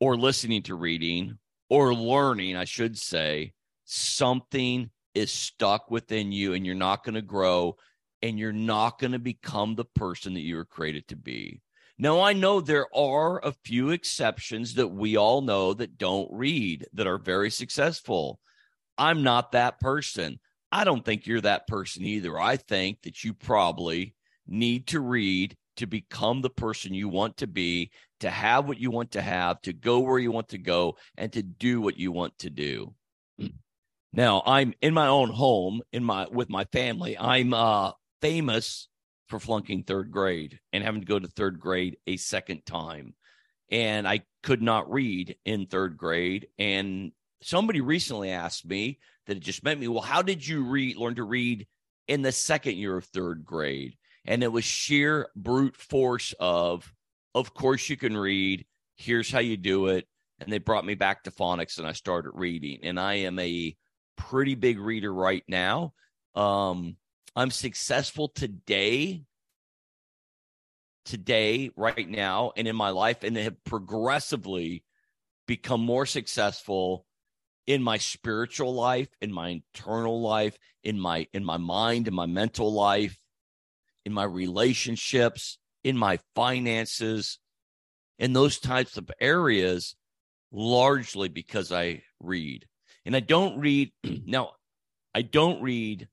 or 0.00 0.16
listening 0.16 0.62
to 0.64 0.74
reading 0.74 1.38
or 1.68 1.94
learning, 1.94 2.56
I 2.56 2.64
should 2.64 2.98
say, 2.98 3.52
something 3.84 4.90
is 5.14 5.30
stuck 5.30 5.90
within 5.90 6.32
you 6.32 6.54
and 6.54 6.64
you're 6.64 6.74
not 6.74 7.04
going 7.04 7.14
to 7.14 7.22
grow 7.22 7.76
and 8.22 8.38
you're 8.38 8.52
not 8.52 8.98
going 8.98 9.12
to 9.12 9.18
become 9.18 9.74
the 9.74 9.84
person 9.84 10.34
that 10.34 10.40
you 10.40 10.56
were 10.56 10.64
created 10.64 11.08
to 11.08 11.16
be. 11.16 11.60
Now, 11.98 12.22
I 12.22 12.32
know 12.32 12.60
there 12.60 12.86
are 12.96 13.44
a 13.44 13.52
few 13.64 13.90
exceptions 13.90 14.74
that 14.74 14.88
we 14.88 15.16
all 15.16 15.42
know 15.42 15.74
that 15.74 15.98
don't 15.98 16.28
read, 16.32 16.86
that 16.94 17.06
are 17.06 17.18
very 17.18 17.50
successful. 17.50 18.40
I'm 18.96 19.22
not 19.22 19.52
that 19.52 19.80
person. 19.80 20.40
I 20.72 20.84
don't 20.84 21.04
think 21.04 21.26
you're 21.26 21.42
that 21.42 21.66
person 21.66 22.04
either. 22.04 22.38
I 22.38 22.56
think 22.56 23.02
that 23.02 23.22
you 23.22 23.34
probably 23.34 24.14
need 24.46 24.86
to 24.88 25.00
read 25.00 25.56
to 25.80 25.86
become 25.86 26.40
the 26.40 26.50
person 26.50 26.94
you 26.94 27.08
want 27.08 27.36
to 27.38 27.46
be, 27.46 27.90
to 28.20 28.30
have 28.30 28.66
what 28.66 28.78
you 28.78 28.90
want 28.90 29.10
to 29.12 29.20
have, 29.20 29.60
to 29.62 29.72
go 29.72 29.98
where 29.98 30.18
you 30.18 30.30
want 30.30 30.48
to 30.48 30.58
go, 30.58 30.96
and 31.16 31.32
to 31.32 31.42
do 31.42 31.80
what 31.80 31.98
you 31.98 32.12
want 32.12 32.38
to 32.38 32.50
do. 32.50 32.94
Now, 34.12 34.42
I'm 34.44 34.74
in 34.80 34.94
my 34.94 35.06
own 35.06 35.30
home, 35.30 35.82
in 35.92 36.02
my 36.02 36.26
with 36.30 36.48
my 36.48 36.64
family. 36.64 37.16
I'm 37.18 37.54
uh 37.54 37.92
famous 38.20 38.88
for 39.28 39.38
flunking 39.38 39.84
third 39.84 40.10
grade 40.10 40.58
and 40.72 40.82
having 40.82 41.00
to 41.00 41.06
go 41.06 41.18
to 41.18 41.28
third 41.28 41.60
grade 41.60 41.96
a 42.06 42.16
second 42.16 42.66
time. 42.66 43.14
And 43.70 44.06
I 44.06 44.22
could 44.42 44.60
not 44.60 44.90
read 44.90 45.36
in 45.44 45.66
third 45.66 45.96
grade. 45.96 46.48
And 46.58 47.12
somebody 47.40 47.80
recently 47.80 48.30
asked 48.30 48.66
me 48.66 48.98
that 49.26 49.36
it 49.36 49.42
just 49.44 49.62
met 49.62 49.78
me, 49.78 49.86
well, 49.86 50.02
how 50.02 50.22
did 50.22 50.46
you 50.46 50.64
read, 50.64 50.96
learn 50.96 51.14
to 51.14 51.22
read 51.22 51.68
in 52.08 52.22
the 52.22 52.32
second 52.32 52.76
year 52.76 52.96
of 52.96 53.04
third 53.04 53.44
grade? 53.44 53.96
And 54.24 54.42
it 54.42 54.52
was 54.52 54.64
sheer 54.64 55.28
brute 55.34 55.76
force 55.76 56.34
of, 56.38 56.92
of 57.34 57.54
course 57.54 57.88
you 57.88 57.96
can 57.96 58.16
read. 58.16 58.66
Here's 58.96 59.30
how 59.30 59.40
you 59.40 59.56
do 59.56 59.86
it. 59.86 60.06
And 60.38 60.52
they 60.52 60.58
brought 60.58 60.84
me 60.84 60.94
back 60.94 61.24
to 61.24 61.30
phonics 61.30 61.78
and 61.78 61.86
I 61.86 61.92
started 61.92 62.32
reading. 62.34 62.80
And 62.82 62.98
I 62.98 63.14
am 63.14 63.38
a 63.38 63.76
pretty 64.16 64.54
big 64.54 64.78
reader 64.78 65.12
right 65.12 65.44
now. 65.48 65.94
Um, 66.34 66.96
I'm 67.34 67.50
successful 67.50 68.28
today, 68.28 69.24
today, 71.04 71.70
right 71.76 72.08
now, 72.08 72.52
and 72.56 72.68
in 72.68 72.76
my 72.76 72.90
life, 72.90 73.22
and 73.22 73.36
have 73.36 73.62
progressively 73.64 74.84
become 75.46 75.80
more 75.80 76.06
successful 76.06 77.06
in 77.66 77.82
my 77.82 77.98
spiritual 77.98 78.74
life, 78.74 79.08
in 79.20 79.32
my 79.32 79.48
internal 79.48 80.20
life, 80.20 80.58
in 80.82 80.98
my 80.98 81.26
in 81.32 81.44
my 81.44 81.56
mind, 81.56 82.08
in 82.08 82.14
my 82.14 82.26
mental 82.26 82.72
life, 82.72 83.18
in 84.04 84.12
my 84.12 84.24
relationships, 84.24 85.58
in 85.84 85.96
my 85.96 86.18
finances, 86.34 87.38
in 88.18 88.32
those 88.32 88.58
types 88.58 88.96
of 88.96 89.10
areas, 89.20 89.96
largely 90.52 91.28
because 91.28 91.72
I 91.72 92.02
read. 92.20 92.66
And 93.04 93.16
I 93.16 93.20
don't 93.20 93.58
read 93.60 93.92
now, 94.26 94.52
I 95.14 95.22
don't 95.22 95.62
read 95.62 96.08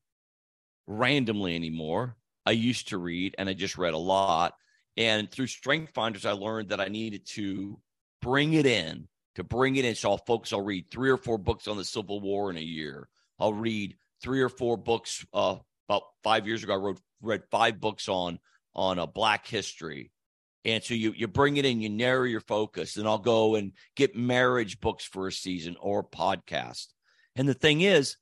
randomly 0.88 1.56
anymore. 1.56 2.16
I 2.46 2.52
used 2.52 2.90
to 2.90 2.98
read 2.98 3.36
and 3.38 3.50
I 3.50 3.54
just 3.54 3.78
read 3.78 3.94
a 3.94 3.98
lot. 3.98 4.54
And 4.96 5.30
through 5.30 5.48
Strength 5.48 5.94
Finders, 5.94 6.26
I 6.26 6.32
learned 6.32 6.70
that 6.70 6.80
I 6.80 6.88
needed 6.88 7.28
to 7.34 7.80
bring 8.22 8.54
it 8.54 8.66
in, 8.66 9.08
to 9.36 9.44
bring 9.44 9.76
it 9.76 9.86
in. 9.86 9.96
So 9.96 10.12
I'll 10.12 10.18
focus, 10.18 10.54
I'll 10.54 10.62
read 10.62 10.90
three 10.90 11.10
or 11.10 11.18
four 11.18 11.38
books 11.38 11.68
on 11.68 11.78
the 11.78 11.84
Civil 11.84 12.20
War 12.20 12.50
in 12.50 12.58
a 12.58 12.62
year. 12.62 13.08
I'll 13.40 13.54
read 13.54 13.96
three 14.22 14.42
or 14.42 14.50
four 14.50 14.78
books. 14.78 15.26
Uh, 15.34 15.58
about 15.88 16.04
five 16.24 16.48
years 16.48 16.64
ago, 16.64 16.74
I 16.74 16.78
wrote 16.78 17.02
read 17.22 17.44
five 17.50 17.80
books 17.80 18.08
on 18.10 18.40
on 18.76 19.00
a 19.00 19.04
uh, 19.04 19.08
Black 19.08 19.48
history. 19.48 20.12
And 20.66 20.84
so 20.84 20.94
you 20.94 21.14
you 21.16 21.28
bring 21.28 21.58
it 21.58 21.66
in, 21.66 21.82
you 21.82 21.90
narrow 21.90 22.26
your 22.26 22.42
focus, 22.42 22.98
and 22.98 23.08
I'll 23.08 23.18
go 23.18 23.56
and 23.56 23.72
get 23.96 24.16
marriage 24.16 24.80
books 24.80 25.06
for 25.06 25.28
a 25.28 25.32
season 25.32 25.78
or 25.80 26.04
podcast. 26.04 26.88
And 27.36 27.48
the 27.48 27.54
thing 27.54 27.82
is, 27.82 28.18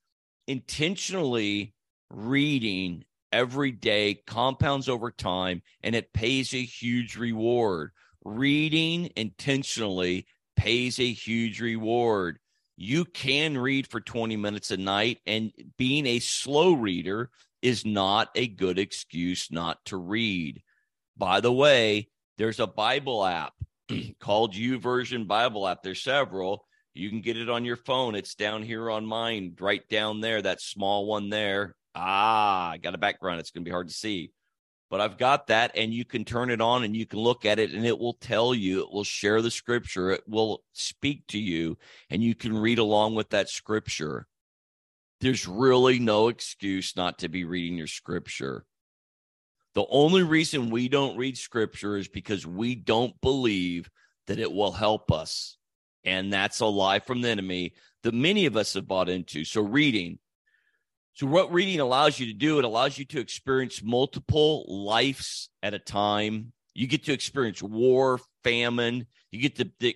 intentionally 0.48 1.74
reading 2.10 3.04
every 3.32 3.72
day 3.72 4.22
compounds 4.28 4.88
over 4.88 5.12
time 5.12 5.62
and 5.84 5.96
it 5.96 6.14
pays 6.14 6.54
a 6.54 6.64
huge 6.64 7.18
reward. 7.18 7.92
Reading 8.24 9.12
intentionally 9.16 10.26
pays 10.56 11.00
a 11.00 11.12
huge 11.12 11.60
reward. 11.62 12.40
You 12.78 13.06
can 13.06 13.58
read 13.58 13.88
for 13.88 14.02
20 14.02 14.36
minutes 14.36 14.72
a 14.72 14.78
night, 14.78 15.20
and 15.26 15.52
being 15.78 16.06
a 16.06 16.20
slow 16.20 16.74
reader 16.74 17.30
is 17.66 17.84
not 17.84 18.30
a 18.36 18.46
good 18.46 18.78
excuse 18.78 19.50
not 19.50 19.84
to 19.86 19.98
read. 19.98 20.62
By 21.18 21.40
the 21.40 21.52
way, 21.52 22.10
there's 22.38 22.60
a 22.60 22.68
Bible 22.68 23.26
app 23.26 23.54
called 24.20 24.54
YouVersion 24.54 25.26
Bible 25.26 25.68
app. 25.68 25.82
There's 25.82 26.04
several. 26.04 26.68
You 26.94 27.10
can 27.10 27.22
get 27.22 27.38
it 27.38 27.50
on 27.50 27.66
your 27.66 27.76
phone. 27.76 28.14
It's 28.14 28.36
down 28.36 28.62
here 28.62 28.92
on 28.92 29.04
mine, 29.04 29.56
right 29.60 29.82
down 29.90 30.22
there, 30.22 30.44
that 30.44 30.62
small 30.62 31.08
one 31.08 31.30
there. 31.30 31.76
Ah, 31.96 32.70
I 32.70 32.78
got 32.78 32.94
a 32.94 33.00
background. 33.00 33.40
It's 33.40 33.50
going 33.50 33.66
to 33.66 33.68
be 33.68 33.74
hard 33.74 33.88
to 33.88 33.94
see. 33.96 34.32
But 34.92 35.02
I've 35.02 35.18
got 35.18 35.48
that, 35.48 35.72
and 35.74 35.92
you 35.92 36.06
can 36.06 36.24
turn 36.24 36.52
it 36.52 36.62
on 36.62 36.84
and 36.84 36.96
you 36.96 37.08
can 37.08 37.18
look 37.18 37.46
at 37.46 37.58
it, 37.58 37.72
and 37.72 37.84
it 37.84 37.98
will 37.98 38.14
tell 38.14 38.54
you, 38.54 38.82
it 38.82 38.92
will 38.92 39.04
share 39.04 39.42
the 39.42 39.50
scripture, 39.50 40.12
it 40.12 40.24
will 40.28 40.64
speak 40.74 41.26
to 41.30 41.40
you, 41.40 41.80
and 42.12 42.22
you 42.22 42.36
can 42.36 42.56
read 42.56 42.78
along 42.78 43.16
with 43.16 43.32
that 43.32 43.50
scripture. 43.50 44.28
There's 45.22 45.48
really 45.48 46.00
no 46.00 46.28
excuse 46.28 46.96
not 46.96 47.20
to 47.20 47.30
be 47.30 47.46
reading 47.46 47.78
your 47.78 47.88
scripture. 47.88 48.66
The 49.74 49.86
only 49.90 50.24
reason 50.24 50.70
we 50.70 50.88
don't 50.88 51.18
read 51.18 51.38
scripture 51.38 51.98
is 51.98 52.08
because 52.08 52.46
we 52.46 52.76
don't 52.76 53.20
believe 53.22 53.90
that 54.28 54.40
it 54.40 54.52
will 54.52 54.72
help 54.72 55.12
us. 55.12 55.58
And 56.04 56.32
that's 56.32 56.60
a 56.60 56.66
lie 56.66 57.00
from 57.00 57.22
the 57.22 57.30
enemy 57.30 57.74
that 58.04 58.14
many 58.14 58.46
of 58.46 58.56
us 58.56 58.74
have 58.76 58.88
bought 58.88 59.10
into. 59.10 59.44
So, 59.44 59.62
reading, 59.62 60.20
so, 61.16 61.28
what 61.28 61.54
reading 61.54 61.80
allows 61.80 62.20
you 62.20 62.26
to 62.28 62.34
do, 62.34 62.60
it 62.60 62.66
allows 62.66 62.98
you 62.98 63.06
to 63.06 63.22
experience 63.22 63.82
multiple 63.82 64.66
lives 64.68 65.50
at 65.64 65.74
a 65.74 65.80
time. 65.80 66.52
You 66.74 66.88
get 66.88 67.06
to 67.06 67.14
experience 67.14 67.64
war, 67.64 68.20
famine. 68.44 69.08
You 69.32 69.42
get 69.42 69.56
to 69.56 69.94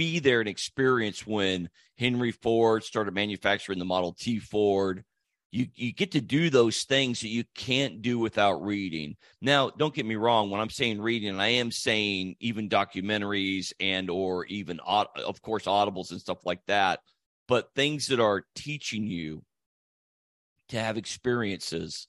be 0.00 0.18
there 0.18 0.40
and 0.40 0.48
experience 0.48 1.26
when 1.26 1.68
Henry 1.98 2.32
Ford 2.32 2.82
started 2.82 3.12
manufacturing 3.12 3.78
the 3.78 3.84
Model 3.84 4.14
T 4.18 4.38
Ford. 4.38 5.04
You, 5.52 5.66
you 5.74 5.92
get 5.92 6.12
to 6.12 6.22
do 6.22 6.48
those 6.48 6.84
things 6.84 7.20
that 7.20 7.28
you 7.28 7.44
can't 7.54 8.00
do 8.00 8.18
without 8.18 8.64
reading. 8.64 9.16
Now, 9.42 9.68
don't 9.68 9.92
get 9.92 10.06
me 10.06 10.14
wrong. 10.16 10.48
When 10.48 10.58
I'm 10.58 10.70
saying 10.70 11.02
reading, 11.02 11.38
I 11.38 11.48
am 11.48 11.70
saying 11.70 12.36
even 12.40 12.70
documentaries 12.70 13.74
and 13.78 14.08
or 14.08 14.46
even, 14.46 14.80
of 14.80 15.42
course, 15.42 15.66
audibles 15.66 16.12
and 16.12 16.20
stuff 16.20 16.46
like 16.46 16.64
that. 16.66 17.00
But 17.46 17.74
things 17.74 18.06
that 18.06 18.20
are 18.20 18.46
teaching 18.54 19.06
you 19.06 19.42
to 20.70 20.80
have 20.80 20.96
experiences 20.96 22.08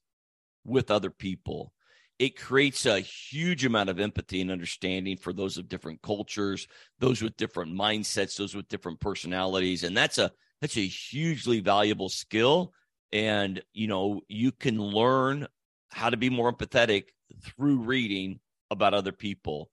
with 0.64 0.92
other 0.92 1.10
people. 1.10 1.74
It 2.22 2.38
creates 2.38 2.86
a 2.86 3.00
huge 3.00 3.66
amount 3.66 3.90
of 3.90 4.00
empathy 4.00 4.42
and 4.42 4.52
understanding 4.52 5.18
for 5.18 5.34
those 5.34 5.58
of 5.58 5.68
different 5.68 6.04
cultures, 6.04 6.68
those 7.00 7.20
with 7.20 7.36
different 7.36 7.74
mindsets, 7.74 8.38
those 8.38 8.54
with 8.54 8.68
different 8.68 9.00
personalities, 9.00 9.84
and 9.84 9.98
that's 9.98 10.20
a 10.20 10.32
that's 10.62 10.78
a 10.78 10.86
hugely 10.86 11.62
valuable 11.62 12.10
skill. 12.10 12.74
And 13.12 13.60
you 13.74 13.88
know, 13.88 14.22
you 14.28 14.52
can 14.52 14.80
learn 14.80 15.48
how 15.90 16.12
to 16.12 16.18
be 16.18 16.30
more 16.30 16.54
empathetic 16.54 17.06
through 17.42 17.80
reading 17.80 18.40
about 18.70 18.94
other 18.94 19.14
people. 19.14 19.72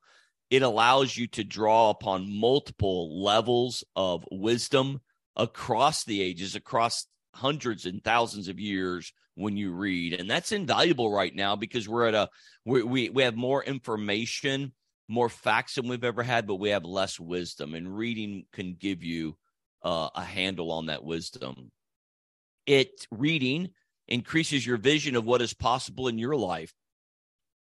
It 0.48 0.62
allows 0.62 1.14
you 1.14 1.26
to 1.26 1.44
draw 1.44 1.90
upon 1.90 2.34
multiple 2.34 3.22
levels 3.22 3.84
of 3.94 4.24
wisdom 4.32 5.02
across 5.36 6.04
the 6.04 6.22
ages, 6.22 6.54
across 6.54 7.08
hundreds 7.34 7.84
and 7.84 8.02
thousands 8.02 8.48
of 8.48 8.58
years 8.58 9.12
when 9.38 9.56
you 9.56 9.72
read 9.72 10.12
and 10.12 10.28
that's 10.28 10.52
invaluable 10.52 11.12
right 11.12 11.34
now 11.34 11.54
because 11.54 11.88
we're 11.88 12.08
at 12.08 12.14
a 12.14 12.28
we 12.64 12.82
we, 12.82 13.08
we 13.08 13.22
have 13.22 13.36
more 13.36 13.62
information 13.62 14.72
more 15.08 15.28
facts 15.28 15.74
than 15.74 15.88
we've 15.88 16.04
ever 16.04 16.22
had, 16.22 16.46
but 16.46 16.56
we 16.56 16.70
have 16.70 16.84
less 16.84 17.18
wisdom. 17.18 17.74
And 17.74 17.96
reading 17.96 18.44
can 18.52 18.76
give 18.78 19.02
you 19.02 19.36
uh, 19.82 20.10
a 20.14 20.22
handle 20.22 20.70
on 20.70 20.86
that 20.86 21.02
wisdom. 21.02 21.72
It 22.66 23.06
reading 23.10 23.70
increases 24.06 24.66
your 24.66 24.76
vision 24.76 25.16
of 25.16 25.24
what 25.24 25.40
is 25.40 25.54
possible 25.54 26.08
in 26.08 26.18
your 26.18 26.36
life. 26.36 26.72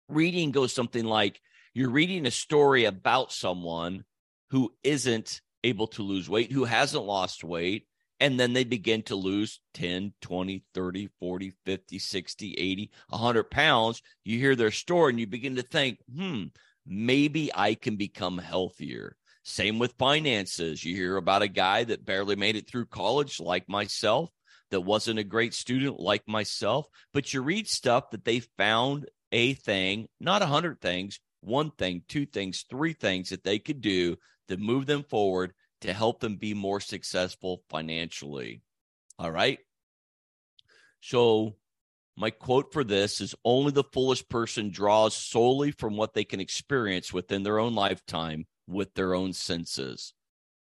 Reading 0.10 0.52
goes 0.52 0.74
something 0.74 1.06
like 1.06 1.42
you're 1.74 1.90
reading 1.90 2.28
a 2.28 2.32
story 2.32 2.86
about 2.86 3.32
someone 3.32 4.04
who 4.52 4.72
isn't 4.84 5.42
able 5.64 5.88
to 5.88 6.04
lose 6.04 6.30
weight, 6.30 6.52
who 6.52 6.66
hasn't 6.66 7.04
lost 7.04 7.44
weight, 7.44 7.88
and 8.24 8.40
then 8.40 8.54
they 8.54 8.64
begin 8.64 9.04
to 9.04 9.18
lose 9.18 9.60
10 9.74 10.14
20 10.22 10.64
30 10.74 11.10
40 11.20 11.52
50 11.66 12.00
60 12.00 12.54
80 12.54 12.92
100 13.10 13.52
pounds. 13.52 14.02
You 14.24 14.40
hear 14.40 14.56
their 14.56 14.72
story 14.72 15.12
and 15.12 15.20
you 15.20 15.28
begin 15.28 15.58
to 15.58 15.62
think 15.62 16.00
hmm 16.10 16.46
maybe 16.86 17.52
i 17.54 17.76
can 17.76 17.98
become 17.98 18.38
healthier. 18.38 19.18
Same 19.44 19.78
with 19.78 19.94
finances. 20.00 20.86
You 20.86 20.96
hear 20.96 21.18
about 21.18 21.42
a 21.42 21.50
guy 21.50 21.84
that 21.84 22.06
barely 22.06 22.38
made 22.38 22.56
it 22.56 22.66
through 22.66 22.86
college 22.86 23.42
like 23.42 23.68
myself 23.68 24.30
that 24.72 24.80
wasn't 24.80 25.20
a 25.20 25.26
great 25.26 25.54
student 25.54 26.00
like 26.00 26.26
myself. 26.26 26.88
But 27.14 27.34
you 27.34 27.42
read 27.42 27.68
stuff 27.68 28.12
that 28.12 28.24
they 28.24 28.40
found 28.58 29.06
a 29.34 29.54
thing 29.54 30.08
not 30.22 30.42
a 30.42 30.46
hundred 30.46 30.80
things 30.80 31.20
one 31.42 31.72
thing 31.72 32.04
two 32.08 32.26
things 32.26 32.64
three 32.70 32.94
things 32.94 33.30
that 33.30 33.44
they 33.44 33.60
could 33.60 33.82
do 33.82 34.16
to 34.48 34.56
move 34.56 34.86
them 34.86 35.04
forward 35.04 35.54
to 35.84 35.94
help 35.94 36.22
them 36.22 36.38
be 36.38 36.54
more 36.54 36.80
successful 36.80 37.62
financially. 37.70 38.62
All 39.20 39.32
right. 39.32 39.60
So, 41.02 41.58
my 42.16 42.30
quote 42.30 42.72
for 42.72 42.86
this 42.86 43.20
is 43.20 43.36
only 43.44 43.74
the 43.74 43.84
foolish 43.84 44.28
person 44.30 44.70
draws 44.70 45.14
solely 45.14 45.72
from 45.72 45.98
what 45.98 46.14
they 46.14 46.24
can 46.24 46.40
experience 46.40 47.12
within 47.12 47.44
their 47.44 47.60
own 47.60 47.76
lifetime 47.76 48.46
with 48.66 48.94
their 48.94 49.14
own 49.14 49.34
senses. 49.34 50.14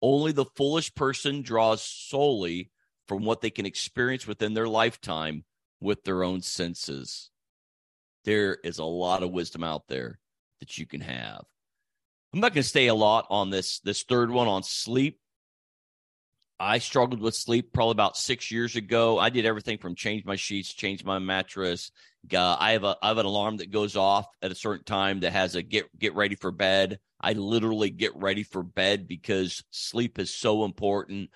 Only 0.01 0.31
the 0.31 0.45
foolish 0.55 0.95
person 0.95 1.43
draws 1.43 1.83
solely 1.83 2.71
from 3.07 3.23
what 3.23 3.41
they 3.41 3.51
can 3.51 3.67
experience 3.67 4.25
within 4.25 4.55
their 4.55 4.67
lifetime 4.67 5.45
with 5.79 6.03
their 6.05 6.23
own 6.23 6.41
senses. 6.41 7.29
There 8.25 8.55
is 8.63 8.79
a 8.79 8.85
lot 8.85 9.21
of 9.21 9.31
wisdom 9.31 9.63
out 9.63 9.87
there 9.89 10.19
that 10.59 10.79
you 10.79 10.87
can 10.87 11.01
have. 11.01 11.43
I'm 12.33 12.39
not 12.39 12.53
going 12.53 12.63
to 12.63 12.69
stay 12.69 12.87
a 12.87 12.95
lot 12.95 13.27
on 13.29 13.51
this 13.51 13.79
this 13.81 14.03
third 14.03 14.31
one 14.31 14.47
on 14.47 14.63
sleep. 14.63 15.19
I 16.59 16.79
struggled 16.79 17.19
with 17.19 17.35
sleep 17.35 17.73
probably 17.73 17.91
about 17.91 18.17
six 18.17 18.49
years 18.49 18.75
ago. 18.75 19.19
I 19.19 19.29
did 19.29 19.45
everything 19.45 19.77
from 19.77 19.95
change 19.95 20.25
my 20.25 20.35
sheets, 20.35 20.73
change 20.73 21.03
my 21.03 21.19
mattress. 21.19 21.91
Uh, 22.33 22.55
I 22.59 22.71
have 22.71 22.83
a 22.83 22.97
I 23.03 23.09
have 23.09 23.19
an 23.19 23.27
alarm 23.27 23.57
that 23.57 23.69
goes 23.69 23.95
off 23.95 24.25
at 24.41 24.51
a 24.51 24.55
certain 24.55 24.85
time 24.85 25.19
that 25.19 25.33
has 25.33 25.53
a 25.55 25.61
get 25.61 25.87
get 25.99 26.15
ready 26.15 26.33
for 26.33 26.51
bed. 26.51 26.99
I 27.21 27.33
literally 27.33 27.91
get 27.91 28.15
ready 28.15 28.43
for 28.43 28.63
bed 28.63 29.07
because 29.07 29.63
sleep 29.69 30.17
is 30.17 30.33
so 30.33 30.65
important. 30.65 31.29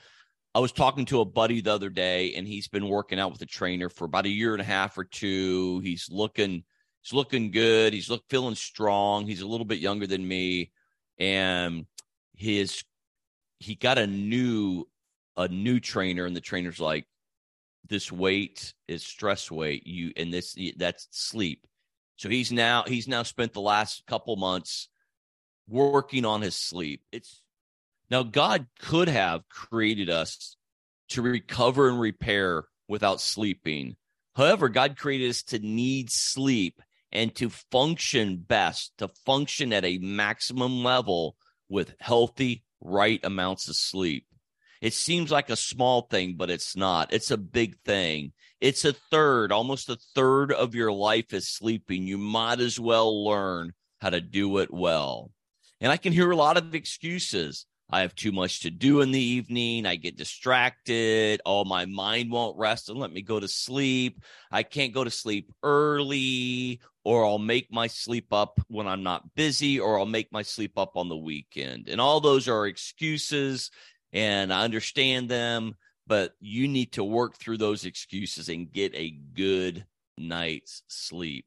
I 0.56 0.60
was 0.60 0.72
talking 0.72 1.06
to 1.08 1.22
a 1.22 1.25
buddy 1.25 1.62
the 1.62 1.74
other 1.74 1.89
day, 1.89 2.34
and 2.34 2.48
he's 2.48 2.68
been 2.68 2.88
working 2.88 3.20
out 3.20 3.32
with 3.32 3.42
a 3.44 3.46
trainer 3.46 3.89
for 3.89 4.06
about 4.06 4.25
a 4.25 4.30
year 4.30 4.54
and 4.54 4.62
a 4.62 4.66
half 4.66 4.98
or 4.98 5.04
two. 5.04 5.80
He's 5.82 6.10
looking 6.10 6.63
he's 7.04 7.13
looking 7.13 7.51
good. 7.51 7.94
He's 7.94 8.10
look 8.10 8.24
feeling 8.30 8.56
strong. 8.56 9.27
He's 9.27 9.42
a 9.42 9.48
little 9.48 9.66
bit 9.66 9.77
younger 9.77 10.08
than 10.08 10.27
me 10.27 10.72
and 11.20 11.86
his 12.36 12.84
he 13.60 13.76
got 13.76 13.98
a 13.98 14.08
new 14.08 14.86
a 15.36 15.48
new 15.48 15.80
trainer 15.80 16.26
and 16.26 16.36
the 16.36 16.42
trainer's 16.42 16.80
like 16.80 17.06
this 17.90 18.12
weight 18.12 18.74
is 18.88 19.04
stress 19.04 19.50
weight. 19.50 19.86
You 19.88 20.12
and 20.18 20.34
this 20.34 20.56
that's 20.78 21.08
sleep. 21.12 21.66
So 22.18 22.30
he's 22.30 22.52
now 22.52 22.84
he's 22.88 23.08
now 23.08 23.24
spent 23.24 23.54
the 23.54 23.62
last 23.62 24.04
couple 24.08 24.36
months 24.36 24.90
working 25.68 26.26
on 26.26 26.42
his 26.42 26.56
sleep. 26.56 27.02
It's 27.12 27.42
now 28.10 28.24
god 28.24 28.68
could 28.80 29.08
have 29.08 29.48
created 29.50 30.10
us 30.10 30.56
to 31.10 31.22
recover 31.22 31.90
and 31.90 32.00
repair 32.00 32.66
without 32.88 33.22
sleeping. 33.22 33.96
However 34.36 34.70
god 34.70 34.98
created 34.98 35.30
us 35.30 35.44
to 35.44 35.60
need 35.60 36.12
sleep 36.12 36.82
and 37.11 37.33
to 37.35 37.50
function 37.50 38.37
best, 38.37 38.93
to 38.98 39.07
function 39.25 39.74
at 39.74 39.85
a 39.85 39.98
maximum 40.00 40.83
level 40.83 41.35
with 41.70 41.96
healthy, 42.00 42.63
right 42.81 43.20
amounts 43.24 43.67
of 43.67 43.75
sleep. 43.75 44.25
It 44.81 44.93
seems 44.93 45.31
like 45.31 45.50
a 45.50 45.55
small 45.55 46.01
thing, 46.03 46.35
but 46.37 46.50
it's 46.50 46.75
not. 46.75 47.11
It's 47.11 47.31
a 47.31 47.37
big 47.37 47.79
thing. 47.83 48.33
It's 48.61 48.85
a 48.85 48.93
third, 48.93 49.51
almost 49.51 49.89
a 49.89 49.98
third 50.15 50.51
of 50.51 50.75
your 50.75 50.91
life 50.91 51.33
is 51.33 51.50
sleeping. 51.50 52.07
You 52.07 52.17
might 52.17 52.59
as 52.59 52.79
well 52.79 53.25
learn 53.25 53.74
how 54.00 54.11
to 54.11 54.22
do 54.22 54.59
it 54.59 54.72
well. 54.72 55.31
And 55.81 55.91
I 55.91 55.98
can 55.98 56.13
hear 56.13 56.29
a 56.29 56.35
lot 56.35 56.57
of 56.57 56.75
excuses. 56.75 57.65
I 57.90 58.02
have 58.02 58.16
too 58.16 58.32
much 58.34 58.62
to 58.62 58.70
do 58.70 59.02
in 59.02 59.12
the 59.12 59.20
evening. 59.20 59.86
I 59.86 59.96
get 59.96 60.18
distracted. 60.18 61.42
Oh, 61.46 61.64
my 61.64 61.86
mind 61.86 62.32
won't 62.32 62.58
rest 62.58 62.90
and 62.90 63.00
let 63.00 63.14
me 63.14 63.22
go 63.22 63.40
to 63.40 63.48
sleep. 63.48 64.22
I 64.52 64.64
can't 64.64 64.94
go 64.94 65.06
to 65.06 65.10
sleep 65.10 65.54
early, 65.64 66.82
or 67.06 67.26
I'll 67.26 67.40
make 67.40 67.72
my 67.72 67.88
sleep 67.88 68.34
up 68.34 68.60
when 68.68 68.88
I'm 68.88 69.04
not 69.04 69.34
busy, 69.36 69.80
or 69.80 69.98
I'll 69.98 70.06
make 70.06 70.32
my 70.34 70.42
sleep 70.42 70.78
up 70.78 70.98
on 70.98 71.08
the 71.08 71.16
weekend. 71.16 71.88
And 71.88 72.02
all 72.02 72.20
those 72.20 72.50
are 72.50 72.68
excuses, 72.68 73.72
and 74.12 74.52
I 74.54 74.66
understand 74.66 75.30
them, 75.30 75.76
but 76.06 76.34
you 76.42 76.68
need 76.68 76.94
to 76.94 77.04
work 77.06 77.38
through 77.38 77.58
those 77.58 77.86
excuses 77.86 78.50
and 78.50 78.72
get 78.72 78.94
a 78.96 79.18
good 79.34 79.86
night's 80.18 80.84
sleep. 80.88 81.46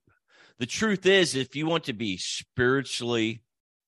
The 0.59 0.67
truth 0.67 1.05
is, 1.05 1.35
if 1.35 1.55
you 1.57 1.67
want 1.67 1.85
to 1.85 1.93
be 1.93 2.17
spiritually, 2.17 3.43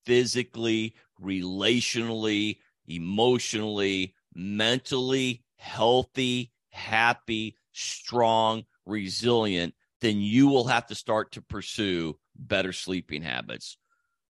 physically, 0.05 0.95
relationally, 1.21 2.59
emotionally, 2.87 4.15
mentally 4.35 5.45
healthy, 5.62 6.51
happy, 6.71 7.57
strong, 7.73 8.65
resilient, 8.85 9.75
then 10.01 10.21
you 10.21 10.49
will 10.49 10.67
have 10.67 10.87
to 10.88 10.95
start 10.95 11.33
to 11.33 11.41
pursue 11.41 12.19
better 12.35 12.73
sleeping 12.73 13.23
habits. 13.23 13.79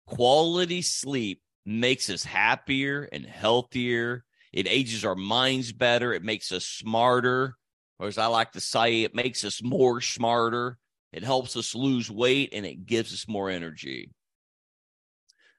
Quality 0.07 0.81
sleep 0.81 1.41
makes 1.65 2.09
us 2.09 2.25
happier 2.25 3.07
and 3.13 3.25
healthier. 3.25 4.25
It 4.51 4.67
ages 4.67 5.05
our 5.05 5.15
minds 5.15 5.71
better. 5.71 6.13
It 6.13 6.23
makes 6.23 6.51
us 6.51 6.65
smarter. 6.65 7.55
Or 7.97 8.07
as 8.07 8.17
I 8.17 8.25
like 8.25 8.51
to 8.53 8.59
say, 8.59 9.03
it 9.03 9.15
makes 9.15 9.45
us 9.45 9.63
more 9.63 10.01
smarter. 10.01 10.77
It 11.13 11.23
helps 11.23 11.55
us 11.55 11.73
lose 11.73 12.11
weight 12.11 12.49
and 12.51 12.65
it 12.65 12.85
gives 12.85 13.13
us 13.13 13.27
more 13.27 13.49
energy. 13.49 14.11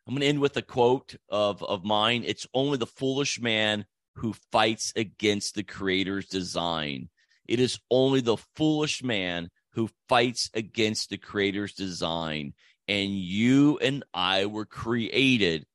I'm 0.06 0.14
going 0.14 0.22
to 0.22 0.26
end 0.26 0.40
with 0.40 0.56
a 0.56 0.62
quote 0.62 1.16
of, 1.28 1.62
of 1.62 1.84
mine. 1.84 2.24
It's 2.26 2.46
only 2.54 2.76
the 2.76 2.86
foolish 2.86 3.40
man 3.40 3.86
who 4.16 4.34
fights 4.50 4.92
against 4.96 5.54
the 5.54 5.62
creator's 5.62 6.26
design. 6.26 7.08
It 7.46 7.60
is 7.60 7.78
only 7.90 8.20
the 8.20 8.36
foolish 8.56 9.02
man 9.02 9.50
who 9.74 9.88
fights 10.08 10.50
against 10.54 11.10
the 11.10 11.18
creator's 11.18 11.74
design. 11.74 12.54
And 12.88 13.10
you 13.10 13.78
and 13.78 14.04
I 14.12 14.46
were 14.46 14.66
created 14.66 15.66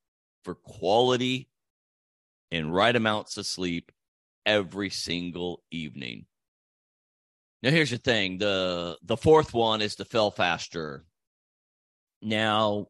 for 0.44 0.54
quality 0.54 1.48
and 2.50 2.74
right 2.74 2.94
amounts 2.94 3.36
of 3.38 3.46
sleep 3.46 3.92
every 4.46 4.90
single 4.90 5.62
evening. 5.70 6.26
Now 7.62 7.70
here's 7.70 7.90
the 7.90 7.98
thing. 7.98 8.38
The 8.38 8.98
the 9.02 9.16
fourth 9.16 9.52
one 9.52 9.82
is 9.82 9.96
to 9.96 10.04
fail 10.04 10.30
faster. 10.30 11.04
Now 12.22 12.86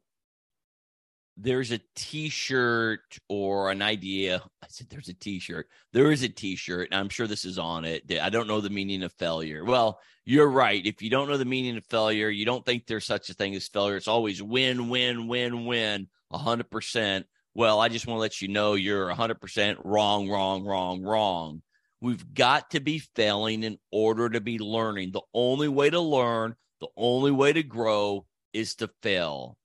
there's 1.41 1.71
a 1.71 1.79
t-shirt 1.95 3.17
or 3.29 3.71
an 3.71 3.81
idea. 3.81 4.41
I 4.61 4.67
said 4.67 4.87
there's 4.89 5.07
a 5.07 5.13
t-shirt. 5.13 5.67
There 5.93 6.11
is 6.11 6.23
a 6.23 6.29
t-shirt 6.29 6.89
and 6.91 6.99
i'm 6.99 7.09
sure 7.09 7.27
this 7.27 7.45
is 7.45 7.57
on 7.57 7.85
it 7.85 8.11
i 8.21 8.29
don't 8.29 8.47
know 8.47 8.61
the 8.61 8.69
meaning 8.69 9.03
of 9.03 9.13
failure. 9.13 9.63
Well 9.63 9.99
you're 10.25 10.49
right. 10.49 10.85
If 10.85 11.01
you 11.01 11.09
don't 11.09 11.27
know 11.27 11.37
the 11.37 11.45
meaning 11.45 11.77
of 11.77 11.85
failure 11.85 12.29
you 12.29 12.45
don't 12.45 12.65
think 12.65 12.85
there's 12.85 13.05
such 13.05 13.29
a 13.29 13.33
thing 13.33 13.55
as 13.55 13.67
failure. 13.67 13.95
It's 13.95 14.07
always 14.07 14.43
win 14.43 14.89
win 14.89 15.27
win 15.27 15.65
win 15.65 16.07
100% 16.31 17.23
well 17.55 17.79
i 17.79 17.89
just 17.89 18.05
want 18.05 18.17
to 18.17 18.21
let 18.21 18.39
you 18.39 18.47
know 18.47 18.75
you're 18.75 19.11
100% 19.11 19.77
wrong 19.83 20.29
wrong 20.29 20.65
wrong 20.65 21.01
wrong. 21.03 21.61
We've 22.01 22.33
got 22.33 22.71
to 22.71 22.79
be 22.79 22.99
failing 22.99 23.63
in 23.63 23.77
order 23.91 24.29
to 24.29 24.39
be 24.39 24.57
learning. 24.57 25.11
The 25.11 25.21
only 25.33 25.67
way 25.67 25.89
to 25.89 25.99
learn 25.99 26.55
the 26.81 26.87
only 26.95 27.31
way 27.31 27.53
to 27.53 27.63
grow 27.63 28.25
is 28.53 28.75
to 28.75 28.89
fail 29.01 29.57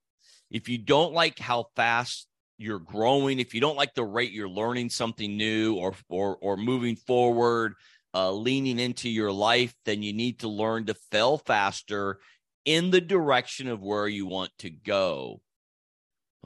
if 0.54 0.68
you 0.68 0.78
don't 0.78 1.12
like 1.12 1.40
how 1.40 1.66
fast 1.74 2.28
you're 2.58 2.78
growing, 2.78 3.40
if 3.40 3.54
you 3.54 3.60
don't 3.60 3.76
like 3.76 3.92
the 3.94 4.04
rate 4.04 4.30
you're 4.30 4.48
learning 4.48 4.88
something 4.88 5.36
new 5.36 5.74
or 5.74 5.94
or 6.08 6.36
or 6.36 6.56
moving 6.56 6.94
forward, 6.94 7.74
uh, 8.14 8.30
leaning 8.30 8.78
into 8.78 9.10
your 9.10 9.32
life, 9.32 9.74
then 9.84 10.00
you 10.00 10.12
need 10.12 10.38
to 10.38 10.48
learn 10.48 10.86
to 10.86 10.94
fail 11.10 11.38
faster 11.38 12.20
in 12.64 12.92
the 12.92 13.00
direction 13.00 13.66
of 13.66 13.82
where 13.82 14.06
you 14.06 14.26
want 14.26 14.52
to 14.58 14.70
go. 14.70 15.40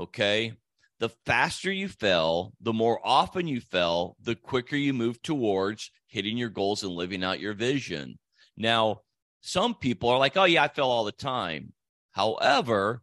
Okay. 0.01 0.55
The 1.01 1.11
faster 1.27 1.71
you 1.71 1.87
fail, 1.87 2.55
the 2.63 2.73
more 2.73 2.99
often 3.05 3.47
you 3.47 3.61
fail, 3.61 4.17
the 4.23 4.35
quicker 4.35 4.75
you 4.75 4.95
move 4.95 5.21
towards 5.23 5.91
hitting 6.07 6.39
your 6.39 6.49
goals 6.49 6.83
and 6.83 6.93
living 6.93 7.23
out 7.23 7.41
your 7.41 7.53
vision. 7.53 8.19
Now, 8.57 9.03
some 9.43 9.75
people 9.75 10.09
are 10.09 10.19
like, 10.19 10.37
oh, 10.39 10.45
yeah, 10.45 10.65
I 10.65 10.69
fail 10.69 10.87
all 10.87 11.05
the 11.05 11.13
time. 11.13 11.73
However, 12.13 13.03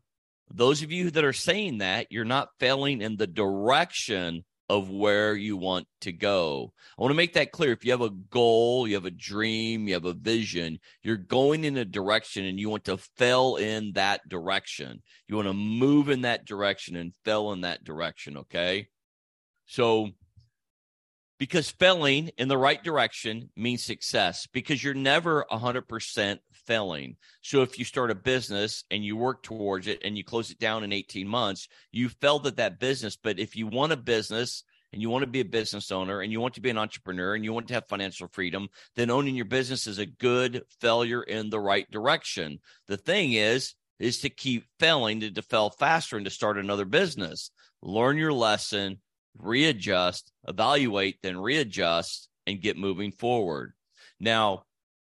those 0.53 0.84
of 0.84 0.91
you 0.91 1.12
that 1.12 1.23
are 1.23 1.34
saying 1.34 1.79
that, 1.79 2.08
you're 2.10 2.25
not 2.25 2.49
failing 2.60 3.01
in 3.01 3.17
the 3.17 3.27
direction 3.27 4.43
of 4.69 4.89
where 4.89 5.36
you 5.36 5.58
want 5.58 5.88
to 6.01 6.12
go. 6.12 6.73
I 6.97 7.01
want 7.01 7.12
to 7.12 7.17
make 7.17 7.34
that 7.34 7.51
clear. 7.51 7.71
If 7.71 7.86
you 7.86 7.91
have 7.91 8.01
a 8.01 8.10
goal, 8.10 8.88
you 8.88 8.95
have 8.95 9.05
a 9.05 9.12
dream, 9.12 9.88
you 9.88 9.93
have 9.93 10.05
a 10.05 10.13
vision, 10.13 10.79
you're 11.03 11.17
going 11.17 11.63
in 11.63 11.77
a 11.77 11.86
direction 11.86 12.45
and 12.45 12.60
you 12.60 12.69
want 12.69 12.86
to 12.86 12.97
fail 12.97 13.58
in 13.58 13.93
that 13.93 14.27
direction. 14.27 15.03
You 15.27 15.36
want 15.36 15.47
to 15.47 15.53
move 15.53 16.10
in 16.10 16.21
that 16.21 16.45
direction 16.45 16.95
and 16.95 17.13
fail 17.23 17.51
in 17.51 17.62
that 17.62 17.84
direction. 17.84 18.38
Okay. 18.38 18.88
So, 19.67 20.10
because 21.38 21.69
failing 21.69 22.31
in 22.38 22.47
the 22.47 22.58
right 22.58 22.81
direction 22.81 23.49
means 23.58 23.84
success 23.84 24.47
because 24.51 24.84
you're 24.84 24.93
never 24.93 25.45
100% 25.51 26.39
failing. 26.65 27.17
So 27.41 27.62
if 27.62 27.80
you 27.80 27.86
start 27.86 28.12
a 28.12 28.15
business 28.15 28.84
and 28.91 29.04
you 29.04 29.15
work 29.15 29.43
towards 29.43 29.88
it 29.88 30.01
and 30.04 30.17
you 30.17 30.23
close 30.23 30.51
it 30.51 30.60
down 30.60 30.84
in 30.84 30.93
18 30.93 31.28
months, 31.28 31.67
you 31.91 32.10
failed 32.10 32.47
at 32.47 32.58
that 32.58 32.80
business. 32.80 33.15
But 33.15 33.39
if 33.39 33.56
you 33.56 33.67
want 33.67 33.91
a 33.91 33.97
business 33.97 34.63
and 34.93 35.01
you 35.01 35.10
want 35.10 35.23
to 35.23 35.30
be 35.30 35.41
a 35.41 35.45
business 35.45 35.91
owner 35.91 36.21
and 36.21 36.32
you 36.32 36.39
want 36.39 36.54
to 36.56 36.62
be 36.62 36.69
an 36.69 36.78
entrepreneur 36.78 37.36
and 37.36 37.43
you 37.43 37.54
want 37.54 37.67
to 37.67 37.73
have 37.73 37.88
financial 37.88 38.28
freedom, 38.32 38.67
then 38.95 39.10
owning 39.10 39.36
your 39.36 39.45
business 39.45 39.88
is 39.88 39.99
a 39.99 40.06
good 40.06 40.63
failure 40.80 41.23
in 41.23 41.49
the 41.49 41.60
right 41.60 41.89
direction. 41.91 42.60
The 42.88 42.97
thing 42.97 43.34
is, 43.34 43.75
is 43.99 44.19
to 44.19 44.30
keep 44.30 44.65
failing 44.80 45.21
to, 45.21 45.32
to 45.32 45.41
fail 45.41 45.69
faster 45.69 46.17
and 46.17 46.25
to 46.25 46.32
start 46.32 46.58
another 46.58 46.86
business. 46.86 47.51
Learn 47.82 48.17
your 48.17 48.34
lesson, 48.34 48.99
readjust, 49.38 50.32
evaluate, 50.47 51.17
then 51.21 51.38
readjust 51.38 52.30
and 52.47 52.62
get 52.62 52.78
moving 52.78 53.12
forward. 53.12 53.73
Now, 54.19 54.63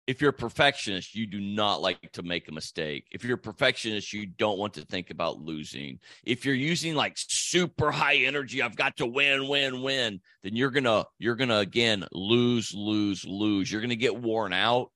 if 0.08 0.22
you're 0.22 0.30
a 0.30 0.32
perfectionist, 0.32 1.14
you 1.14 1.26
do 1.26 1.38
not 1.38 1.82
like 1.82 2.12
to 2.12 2.22
make 2.22 2.48
a 2.48 2.52
mistake. 2.52 3.06
If 3.10 3.24
you're 3.24 3.34
a 3.34 3.38
perfectionist, 3.38 4.14
you 4.14 4.24
don't 4.24 4.58
want 4.58 4.72
to 4.74 4.80
think 4.80 5.10
about 5.10 5.38
losing. 5.38 6.00
If 6.24 6.46
you're 6.46 6.54
using 6.54 6.94
like 6.94 7.12
super 7.16 7.90
high 7.90 8.16
energy, 8.16 8.62
I've 8.62 8.74
got 8.74 8.96
to 8.96 9.06
win, 9.06 9.46
win, 9.48 9.82
win, 9.82 10.20
then 10.42 10.56
you're 10.56 10.70
going 10.70 10.84
to 10.84 11.06
you're 11.18 11.36
going 11.36 11.50
to 11.50 11.58
again 11.58 12.06
lose, 12.10 12.72
lose, 12.74 13.26
lose. 13.26 13.70
You're 13.70 13.82
going 13.82 13.90
to 13.90 13.96
get 13.96 14.16
worn 14.16 14.54
out. 14.54 14.92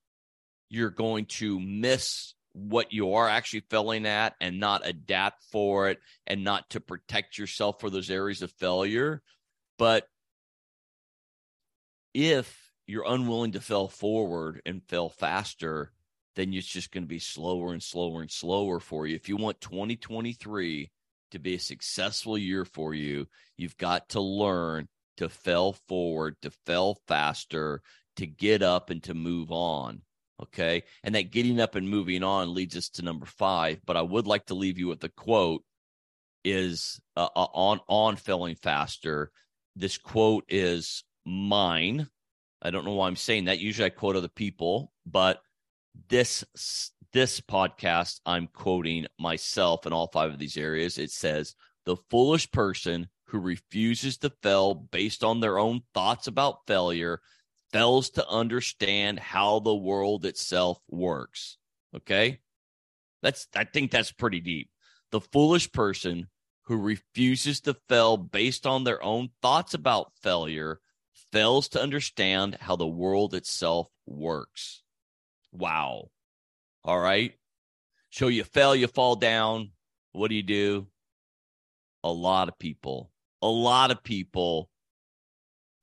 You're 0.70 0.88
going 0.88 1.26
to 1.26 1.60
miss 1.60 2.32
what 2.54 2.94
you 2.94 3.12
are 3.12 3.28
actually 3.28 3.64
failing 3.68 4.06
at 4.06 4.34
and 4.40 4.58
not 4.58 4.86
adapt 4.86 5.44
for 5.52 5.90
it 5.90 6.00
and 6.26 6.42
not 6.42 6.70
to 6.70 6.80
protect 6.80 7.36
yourself 7.36 7.80
for 7.80 7.90
those 7.90 8.08
areas 8.08 8.40
of 8.40 8.50
failure. 8.52 9.20
But 9.76 10.06
if 12.14 12.61
you're 12.86 13.06
unwilling 13.06 13.52
to 13.52 13.60
fail 13.60 13.88
forward 13.88 14.60
and 14.66 14.82
fail 14.88 15.08
faster, 15.08 15.92
then 16.34 16.52
it's 16.52 16.66
just 16.66 16.92
going 16.92 17.04
to 17.04 17.08
be 17.08 17.18
slower 17.18 17.72
and 17.72 17.82
slower 17.82 18.20
and 18.22 18.30
slower 18.30 18.80
for 18.80 19.06
you. 19.06 19.14
If 19.14 19.28
you 19.28 19.36
want 19.36 19.60
2023 19.60 20.90
to 21.32 21.38
be 21.38 21.54
a 21.54 21.60
successful 21.60 22.36
year 22.36 22.64
for 22.64 22.94
you, 22.94 23.26
you've 23.56 23.76
got 23.76 24.10
to 24.10 24.20
learn 24.20 24.88
to 25.18 25.28
fail 25.28 25.74
forward, 25.88 26.36
to 26.42 26.50
fail 26.66 26.98
faster, 27.06 27.82
to 28.16 28.26
get 28.26 28.62
up 28.62 28.90
and 28.90 29.02
to 29.04 29.14
move 29.14 29.50
on. 29.50 30.02
Okay. 30.42 30.82
And 31.04 31.14
that 31.14 31.30
getting 31.30 31.60
up 31.60 31.74
and 31.74 31.88
moving 31.88 32.22
on 32.22 32.54
leads 32.54 32.76
us 32.76 32.88
to 32.90 33.02
number 33.02 33.26
five. 33.26 33.80
But 33.84 33.96
I 33.96 34.02
would 34.02 34.26
like 34.26 34.46
to 34.46 34.54
leave 34.54 34.78
you 34.78 34.88
with 34.88 35.00
the 35.00 35.08
quote 35.10 35.62
is 36.44 37.00
uh, 37.16 37.28
uh 37.36 37.46
on 37.52 37.80
on 37.86 38.16
failing 38.16 38.56
faster. 38.56 39.30
This 39.76 39.96
quote 39.96 40.44
is 40.48 41.04
mine 41.24 42.08
I 42.62 42.70
don't 42.70 42.84
know 42.84 42.92
why 42.92 43.08
I'm 43.08 43.16
saying 43.16 43.46
that. 43.46 43.58
Usually 43.58 43.86
I 43.86 43.90
quote 43.90 44.16
other 44.16 44.28
people, 44.28 44.92
but 45.04 45.42
this 46.08 46.44
this 47.12 47.40
podcast 47.40 48.20
I'm 48.24 48.46
quoting 48.46 49.06
myself 49.18 49.84
in 49.86 49.92
all 49.92 50.06
five 50.06 50.30
of 50.30 50.38
these 50.38 50.56
areas. 50.56 50.96
It 50.96 51.10
says 51.10 51.54
the 51.84 51.96
foolish 52.08 52.50
person 52.52 53.08
who 53.26 53.38
refuses 53.38 54.18
to 54.18 54.32
fail 54.42 54.74
based 54.74 55.24
on 55.24 55.40
their 55.40 55.58
own 55.58 55.82
thoughts 55.92 56.28
about 56.28 56.66
failure 56.66 57.20
fails 57.72 58.10
to 58.10 58.28
understand 58.28 59.18
how 59.18 59.58
the 59.58 59.74
world 59.74 60.24
itself 60.24 60.78
works. 60.88 61.58
Okay? 61.96 62.40
That's 63.22 63.48
I 63.56 63.64
think 63.64 63.90
that's 63.90 64.12
pretty 64.12 64.40
deep. 64.40 64.70
The 65.10 65.20
foolish 65.20 65.72
person 65.72 66.28
who 66.66 66.76
refuses 66.76 67.60
to 67.62 67.74
fail 67.88 68.16
based 68.16 68.66
on 68.66 68.84
their 68.84 69.02
own 69.02 69.30
thoughts 69.42 69.74
about 69.74 70.12
failure 70.22 70.80
fails 71.32 71.68
to 71.70 71.82
understand 71.82 72.58
how 72.60 72.76
the 72.76 72.86
world 72.86 73.34
itself 73.34 73.88
works. 74.06 74.82
Wow. 75.50 76.10
All 76.84 77.00
right. 77.00 77.32
So 78.10 78.28
you 78.28 78.44
fail, 78.44 78.76
you 78.76 78.86
fall 78.86 79.16
down. 79.16 79.72
What 80.12 80.28
do 80.28 80.34
you 80.34 80.42
do? 80.42 80.86
A 82.04 82.12
lot 82.12 82.48
of 82.48 82.58
people, 82.58 83.10
a 83.40 83.48
lot 83.48 83.90
of 83.90 84.02
people 84.02 84.68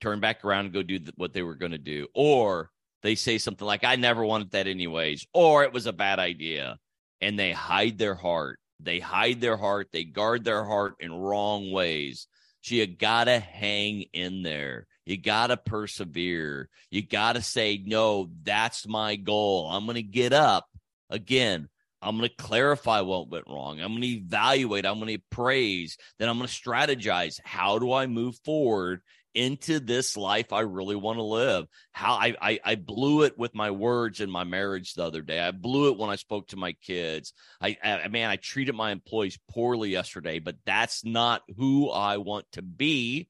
turn 0.01 0.19
back 0.19 0.45
around 0.45 0.65
and 0.65 0.73
go 0.73 0.83
do 0.83 0.99
what 1.15 1.33
they 1.33 1.41
were 1.41 1.55
going 1.55 1.71
to 1.71 1.77
do. 1.77 2.07
Or 2.13 2.69
they 3.01 3.15
say 3.15 3.38
something 3.38 3.65
like, 3.65 3.83
I 3.83 3.95
never 3.95 4.23
wanted 4.23 4.51
that 4.51 4.67
anyways, 4.67 5.25
or 5.33 5.63
it 5.63 5.73
was 5.73 5.88
a 5.88 5.93
bad 5.93 6.19
idea. 6.19 6.77
And 7.21 7.38
they 7.38 7.51
hide 7.51 7.97
their 7.97 8.15
heart. 8.15 8.59
They 8.79 8.99
hide 8.99 9.41
their 9.41 9.57
heart. 9.57 9.89
They 9.91 10.03
guard 10.03 10.43
their 10.43 10.63
heart 10.63 10.95
in 10.99 11.13
wrong 11.13 11.71
ways. 11.71 12.27
So 12.62 12.75
you 12.75 12.88
got 12.88 13.25
to 13.25 13.39
hang 13.39 14.05
in 14.13 14.43
there. 14.43 14.88
You 15.09 15.17
got 15.17 15.47
to 15.47 15.57
persevere. 15.57 16.69
You 16.91 17.01
got 17.01 17.33
to 17.33 17.41
say, 17.41 17.81
no, 17.83 18.29
that's 18.43 18.87
my 18.87 19.15
goal. 19.15 19.67
I'm 19.67 19.85
going 19.85 19.95
to 19.95 20.03
get 20.03 20.33
up 20.33 20.69
again. 21.09 21.67
I'm 21.99 22.15
going 22.15 22.29
to 22.29 22.35
clarify 22.35 23.01
what 23.01 23.27
went 23.27 23.47
wrong. 23.47 23.81
I'm 23.81 23.93
going 23.93 24.03
to 24.03 24.07
evaluate. 24.07 24.85
I'm 24.85 24.99
going 24.99 25.17
to 25.17 25.23
praise. 25.31 25.97
Then 26.19 26.29
I'm 26.29 26.37
going 26.37 26.47
to 26.47 26.53
strategize. 26.53 27.39
How 27.43 27.79
do 27.79 27.91
I 27.91 28.05
move 28.05 28.37
forward 28.45 29.01
into 29.33 29.79
this 29.79 30.15
life 30.15 30.53
I 30.53 30.59
really 30.59 30.95
want 30.95 31.17
to 31.17 31.23
live? 31.23 31.65
How 31.91 32.13
I, 32.13 32.35
I, 32.39 32.59
I 32.63 32.75
blew 32.75 33.23
it 33.23 33.35
with 33.35 33.55
my 33.55 33.71
words 33.71 34.21
in 34.21 34.29
my 34.29 34.43
marriage 34.43 34.93
the 34.93 35.05
other 35.05 35.23
day. 35.23 35.39
I 35.39 35.49
blew 35.49 35.91
it 35.91 35.97
when 35.97 36.11
I 36.11 36.17
spoke 36.17 36.49
to 36.49 36.55
my 36.55 36.73
kids. 36.83 37.33
I, 37.59 37.77
I 37.83 38.09
man, 38.09 38.29
I 38.29 38.35
treated 38.35 38.75
my 38.75 38.91
employees 38.91 39.39
poorly 39.49 39.89
yesterday, 39.89 40.37
but 40.37 40.57
that's 40.67 41.03
not 41.03 41.41
who 41.57 41.89
I 41.89 42.17
want 42.17 42.45
to 42.51 42.61
be. 42.61 43.27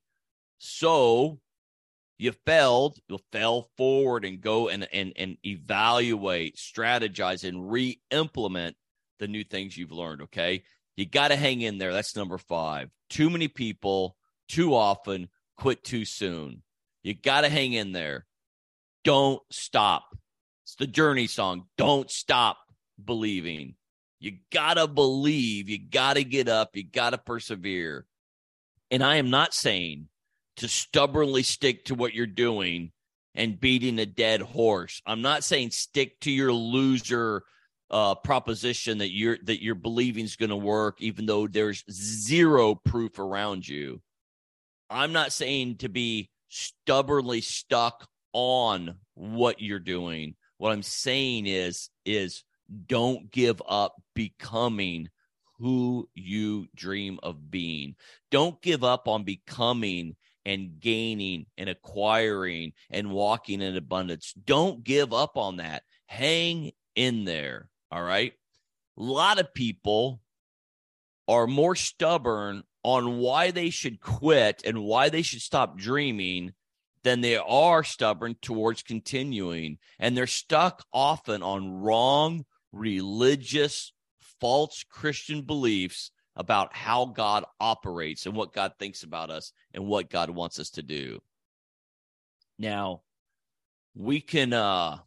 So 0.58 1.40
you 2.20 2.34
failed, 2.46 3.00
you'll 3.08 3.22
fail 3.32 3.70
forward 3.78 4.26
and 4.26 4.42
go 4.42 4.68
and 4.68 4.88
and 4.92 5.14
and 5.16 5.38
evaluate, 5.46 6.58
strategize, 6.58 7.48
and 7.48 7.72
re-implement 7.72 8.76
the 9.20 9.28
new 9.28 9.44
things 9.44 9.78
you've 9.78 9.94
learned. 9.94 10.24
Okay. 10.24 10.64
You 10.98 11.06
got 11.06 11.30
to 11.30 11.38
hang 11.38 11.62
in 11.62 11.78
there. 11.78 11.94
That's 11.94 12.18
number 12.18 12.38
five. 12.38 12.90
Too 13.10 13.30
many 13.30 13.48
people, 13.48 14.18
too 14.50 14.76
often, 14.76 15.30
quit 15.56 15.82
too 15.82 16.04
soon. 16.04 16.62
You 17.04 17.14
got 17.14 17.42
to 17.42 17.50
hang 17.50 17.72
in 17.72 17.94
there. 17.94 18.26
Don't 19.06 19.42
stop. 19.50 20.04
It's 20.66 20.76
the 20.76 20.88
journey 20.88 21.28
song. 21.28 21.68
Don't 21.78 22.12
stop 22.12 22.58
believing. 23.04 23.76
You 24.20 24.40
got 24.52 24.74
to 24.74 24.88
believe. 24.88 25.70
You 25.70 25.80
got 25.80 26.18
to 26.18 26.26
get 26.26 26.50
up. 26.50 26.76
You 26.76 26.84
got 26.84 27.12
to 27.12 27.18
persevere. 27.18 28.06
And 28.92 29.02
I 29.02 29.16
am 29.16 29.30
not 29.30 29.54
saying 29.54 30.10
to 30.60 30.68
stubbornly 30.68 31.44
stick 31.44 31.86
to 31.86 31.96
what 31.96 32.14
you're 32.14 32.26
doing 32.26 32.92
and 33.36 33.60
beating 33.60 34.00
a 34.00 34.06
dead 34.06 34.42
horse. 34.42 35.02
I'm 35.06 35.22
not 35.22 35.44
saying 35.44 35.72
stick 35.72 36.20
to 36.22 36.32
your 36.32 36.54
loser 36.54 37.44
uh, 37.90 38.16
proposition 38.16 39.00
that 39.00 39.12
you're 39.12 39.38
that 39.44 39.64
you're 39.64 39.76
believing 39.76 40.26
is 40.26 40.36
going 40.36 40.50
to 40.50 40.56
work, 40.56 41.02
even 41.02 41.26
though 41.26 41.48
there's 41.48 41.84
zero 41.92 42.76
proof 42.76 43.20
around 43.20 43.68
you. 43.68 44.02
I'm 44.90 45.12
not 45.12 45.32
saying 45.32 45.78
to 45.78 45.90
be 45.90 46.30
stubbornly 46.50 47.42
stuck 47.42 48.08
on 48.34 48.96
what 49.14 49.62
you're 49.62 49.80
doing. 49.80 50.36
What 50.58 50.72
I'm 50.72 50.84
saying 50.84 51.48
is 51.48 51.90
is 52.06 52.44
don't 52.88 53.32
give 53.32 53.62
up 53.68 53.96
becoming 54.14 55.10
who 55.58 56.08
you 56.14 56.68
dream 56.76 57.20
of 57.24 57.50
being. 57.50 57.96
Don't 58.32 58.62
give 58.62 58.84
up 58.84 59.08
on 59.08 59.24
becoming 59.24 60.16
and 60.46 60.80
gaining 60.80 61.46
and 61.58 61.70
acquiring 61.70 62.74
and 62.90 63.12
walking 63.12 63.62
in 63.62 63.76
abundance. 63.76 64.34
Don't 64.46 64.84
give 64.84 65.14
up 65.14 65.38
on 65.38 65.58
that. 65.58 65.84
Hang 66.08 66.72
in 66.96 67.26
there. 67.26 67.70
All 67.92 68.04
right. 68.04 68.34
A 68.98 69.04
lot 69.04 69.40
of 69.40 69.54
people 69.54 70.22
are 71.28 71.48
more 71.48 71.76
stubborn 71.76 72.64
on 72.84 73.18
why 73.18 73.52
they 73.52 73.70
should 73.70 74.02
quit 74.02 74.62
and 74.66 74.84
why 74.84 75.10
they 75.10 75.22
should 75.22 75.42
stop 75.42 75.78
dreaming 75.78 76.54
than 77.04 77.22
they 77.22 77.38
are 77.38 77.84
stubborn 77.84 78.36
towards 78.42 78.84
continuing. 78.84 79.78
And 80.00 80.16
they're 80.18 80.28
stuck 80.28 80.84
often 80.92 81.44
on 81.44 81.82
wrong 81.82 82.46
religious, 82.72 83.94
false 84.40 84.84
Christian 84.90 85.44
beliefs 85.44 86.12
about 86.40 86.74
how 86.74 87.04
God 87.04 87.44
operates 87.60 88.26
and 88.26 88.34
what 88.34 88.54
God 88.54 88.72
thinks 88.80 89.04
about 89.04 89.30
us 89.30 89.52
and 89.74 89.86
what 89.86 90.10
God 90.10 90.30
wants 90.30 90.58
us 90.58 90.70
to 90.72 90.82
do. 90.82 91.20
Now, 92.58 93.02
we 93.94 94.22
can 94.22 94.54
uh 94.54 95.00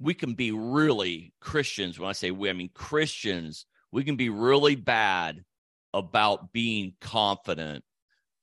we 0.00 0.14
can 0.14 0.32
be 0.32 0.52
really 0.52 1.34
Christians 1.38 1.98
when 1.98 2.08
I 2.08 2.12
say 2.12 2.30
we 2.30 2.48
I 2.48 2.54
mean 2.54 2.70
Christians 2.72 3.66
we 3.92 4.04
can 4.04 4.16
be 4.16 4.30
really 4.30 4.74
bad 4.74 5.44
about 5.92 6.52
being 6.54 6.94
confident. 7.02 7.84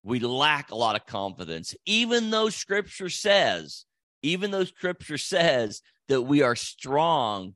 We 0.04 0.20
lack 0.20 0.70
a 0.70 0.76
lot 0.76 0.96
of 0.96 1.08
confidence, 1.08 1.76
even 1.88 2.30
though 2.30 2.50
scripture 2.50 3.10
says, 3.10 3.86
even 4.22 4.52
though 4.52 4.64
scripture 4.64 5.18
says 5.18 5.82
that 6.08 6.22
we 6.22 6.44
are 6.44 6.56
strong 6.56 7.56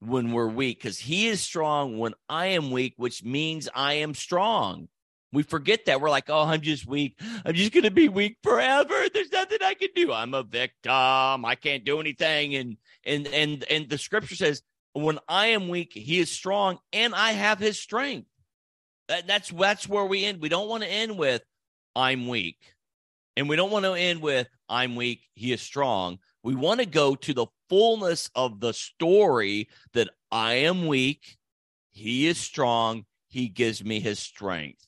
when 0.00 0.32
we're 0.32 0.48
weak, 0.48 0.78
because 0.78 0.98
he 0.98 1.28
is 1.28 1.40
strong 1.40 1.98
when 1.98 2.14
I 2.28 2.46
am 2.48 2.70
weak, 2.70 2.94
which 2.96 3.24
means 3.24 3.68
I 3.74 3.94
am 3.94 4.14
strong. 4.14 4.88
We 5.32 5.42
forget 5.42 5.86
that. 5.86 6.00
We're 6.00 6.10
like, 6.10 6.30
oh, 6.30 6.44
I'm 6.44 6.60
just 6.60 6.86
weak. 6.86 7.18
I'm 7.44 7.54
just 7.54 7.72
going 7.72 7.84
to 7.84 7.90
be 7.90 8.08
weak 8.08 8.38
forever. 8.42 8.94
There's 9.12 9.32
nothing 9.32 9.58
I 9.62 9.74
can 9.74 9.88
do. 9.94 10.12
I'm 10.12 10.34
a 10.34 10.42
victim. 10.42 11.44
I 11.44 11.56
can't 11.60 11.84
do 11.84 12.00
anything. 12.00 12.54
And, 12.54 12.76
and, 13.04 13.26
and, 13.28 13.64
and 13.64 13.88
the 13.88 13.98
scripture 13.98 14.36
says, 14.36 14.62
when 14.92 15.18
I 15.28 15.48
am 15.48 15.68
weak, 15.68 15.92
he 15.92 16.20
is 16.20 16.30
strong 16.30 16.78
and 16.92 17.14
I 17.14 17.32
have 17.32 17.58
his 17.58 17.78
strength. 17.78 18.28
That, 19.08 19.26
that's, 19.26 19.50
that's 19.50 19.88
where 19.88 20.04
we 20.04 20.24
end. 20.24 20.40
We 20.40 20.48
don't 20.48 20.68
want 20.68 20.84
to 20.84 20.90
end 20.90 21.18
with, 21.18 21.42
I'm 21.94 22.28
weak. 22.28 22.58
And 23.36 23.48
we 23.48 23.56
don't 23.56 23.70
want 23.70 23.84
to 23.84 23.92
end 23.92 24.22
with, 24.22 24.48
I'm 24.68 24.96
weak. 24.96 25.20
He 25.34 25.52
is 25.52 25.60
strong. 25.60 26.18
We 26.46 26.54
want 26.54 26.78
to 26.78 26.86
go 26.86 27.16
to 27.16 27.34
the 27.34 27.48
fullness 27.68 28.30
of 28.36 28.60
the 28.60 28.72
story 28.72 29.68
that 29.94 30.10
I 30.30 30.52
am 30.52 30.86
weak. 30.86 31.38
He 31.90 32.28
is 32.28 32.38
strong. 32.38 33.04
He 33.26 33.48
gives 33.48 33.84
me 33.84 33.98
his 33.98 34.20
strength. 34.20 34.86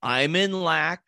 I'm 0.00 0.36
in 0.36 0.62
lack. 0.62 1.02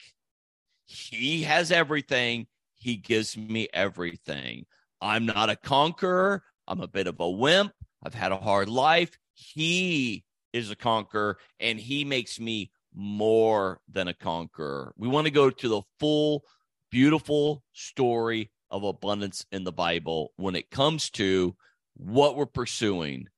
He 0.84 1.44
has 1.44 1.70
everything. 1.70 2.48
He 2.74 2.96
gives 2.96 3.36
me 3.36 3.68
everything. 3.72 4.66
I'm 5.00 5.26
not 5.26 5.48
a 5.48 5.54
conqueror. 5.54 6.42
I'm 6.66 6.80
a 6.80 6.88
bit 6.88 7.06
of 7.06 7.20
a 7.20 7.30
wimp. 7.30 7.72
I've 8.04 8.14
had 8.14 8.32
a 8.32 8.36
hard 8.36 8.68
life. 8.68 9.16
He 9.34 10.24
is 10.52 10.72
a 10.72 10.76
conqueror 10.76 11.38
and 11.60 11.78
he 11.78 12.04
makes 12.04 12.40
me 12.40 12.72
more 12.92 13.78
than 13.88 14.08
a 14.08 14.14
conqueror. 14.14 14.92
We 14.96 15.06
want 15.06 15.28
to 15.28 15.30
go 15.30 15.50
to 15.50 15.68
the 15.68 15.82
full, 16.00 16.42
beautiful 16.90 17.62
story 17.72 18.50
of 18.74 18.82
abundance 18.82 19.46
in 19.52 19.62
the 19.62 19.72
Bible 19.72 20.32
when 20.34 20.56
it 20.56 20.68
comes 20.68 21.08
to 21.08 21.54
what 21.96 22.36
we're 22.36 22.44
pursuing. 22.44 23.28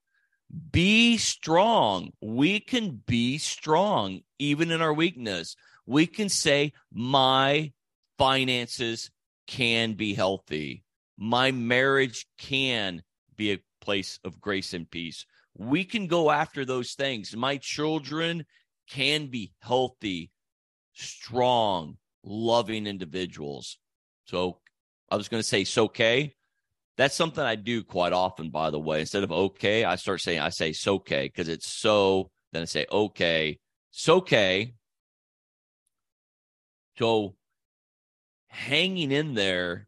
Be 0.72 1.18
strong. 1.18 2.10
We 2.22 2.58
can 2.58 3.02
be 3.06 3.36
strong 3.36 4.22
even 4.38 4.70
in 4.70 4.80
our 4.80 4.94
weakness. 4.94 5.54
We 5.84 6.06
can 6.06 6.30
say, 6.30 6.72
My 6.90 7.72
finances 8.16 9.10
can 9.46 9.92
be 9.92 10.14
healthy. 10.14 10.84
My 11.18 11.50
marriage 11.50 12.26
can 12.38 13.02
be 13.36 13.52
a 13.52 13.60
place 13.82 14.18
of 14.24 14.40
grace 14.40 14.72
and 14.72 14.90
peace. 14.90 15.26
We 15.54 15.84
can 15.84 16.06
go 16.06 16.30
after 16.30 16.64
those 16.64 16.94
things. 16.94 17.36
My 17.36 17.58
children 17.58 18.46
can 18.88 19.26
be 19.26 19.52
healthy, 19.60 20.30
strong, 20.94 21.98
loving 22.24 22.86
individuals. 22.86 23.76
So 24.24 24.60
I 25.10 25.16
was 25.16 25.28
going 25.28 25.40
to 25.40 25.48
say, 25.48 25.62
it's 25.62 25.78
okay. 25.78 26.34
That's 26.96 27.14
something 27.14 27.44
I 27.44 27.56
do 27.56 27.84
quite 27.84 28.12
often, 28.12 28.50
by 28.50 28.70
the 28.70 28.80
way. 28.80 29.00
Instead 29.00 29.22
of 29.22 29.30
okay, 29.30 29.84
I 29.84 29.96
start 29.96 30.20
saying, 30.20 30.40
I 30.40 30.48
say, 30.48 30.72
so 30.72 30.94
okay, 30.94 31.26
because 31.26 31.48
it's 31.48 31.70
so, 31.70 32.30
then 32.52 32.62
I 32.62 32.64
say, 32.64 32.86
okay, 32.90 33.58
so 33.90 34.16
okay. 34.16 34.74
So 36.98 37.34
hanging 38.48 39.12
in 39.12 39.34
there 39.34 39.86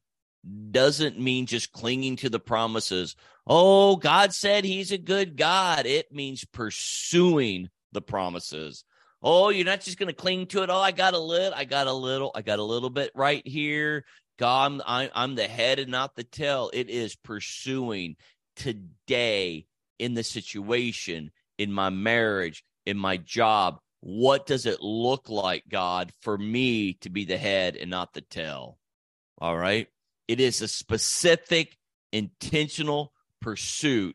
doesn't 0.71 1.19
mean 1.19 1.47
just 1.47 1.73
clinging 1.73 2.17
to 2.17 2.29
the 2.29 2.39
promises. 2.39 3.17
Oh, 3.47 3.97
God 3.97 4.35
said 4.35 4.65
he's 4.65 4.93
a 4.93 4.99
good 4.99 5.37
God. 5.37 5.87
It 5.87 6.13
means 6.13 6.45
pursuing 6.45 7.71
the 7.93 8.03
promises. 8.03 8.85
Oh, 9.23 9.49
you're 9.49 9.65
not 9.65 9.81
just 9.81 9.99
going 9.99 10.09
to 10.09 10.13
cling 10.13 10.47
to 10.49 10.63
it. 10.63 10.71
Oh, 10.71 10.79
I 10.79 10.93
got 10.93 11.15
a 11.15 11.19
little, 11.19 11.55
I 11.57 11.65
got 11.65 11.87
a 11.87 11.93
little, 11.93 12.31
I 12.35 12.43
got 12.43 12.59
a 12.59 12.65
little 12.65 12.91
bit 12.91 13.11
right 13.15 13.45
here. 13.47 14.05
God, 14.39 14.81
I'm, 14.87 15.11
I'm 15.15 15.35
the 15.35 15.49
head 15.49 15.79
and 15.79 15.91
not 15.91 16.15
the 16.15 16.25
tail. 16.25 16.71
It 16.73 16.89
is 16.89 17.17
pursuing 17.17 18.17
today 18.57 19.67
in 19.99 20.15
the 20.15 20.23
situation, 20.23 21.31
in 21.59 21.73
my 21.73 21.91
marriage, 21.91 22.65
in 22.87 22.97
my 22.97 23.17
job. 23.17 23.81
What 24.01 24.47
does 24.47 24.65
it 24.65 24.81
look 24.81 25.29
like, 25.29 25.65
God, 25.69 26.13
for 26.21 26.39
me 26.39 26.95
to 27.01 27.11
be 27.11 27.25
the 27.25 27.37
head 27.37 27.77
and 27.77 27.91
not 27.91 28.13
the 28.13 28.21
tail? 28.21 28.79
All 29.39 29.57
right. 29.57 29.89
It 30.29 30.41
is 30.41 30.63
a 30.63 30.69
specific, 30.69 31.77
intentional 32.13 33.13
pursuit 33.41 34.15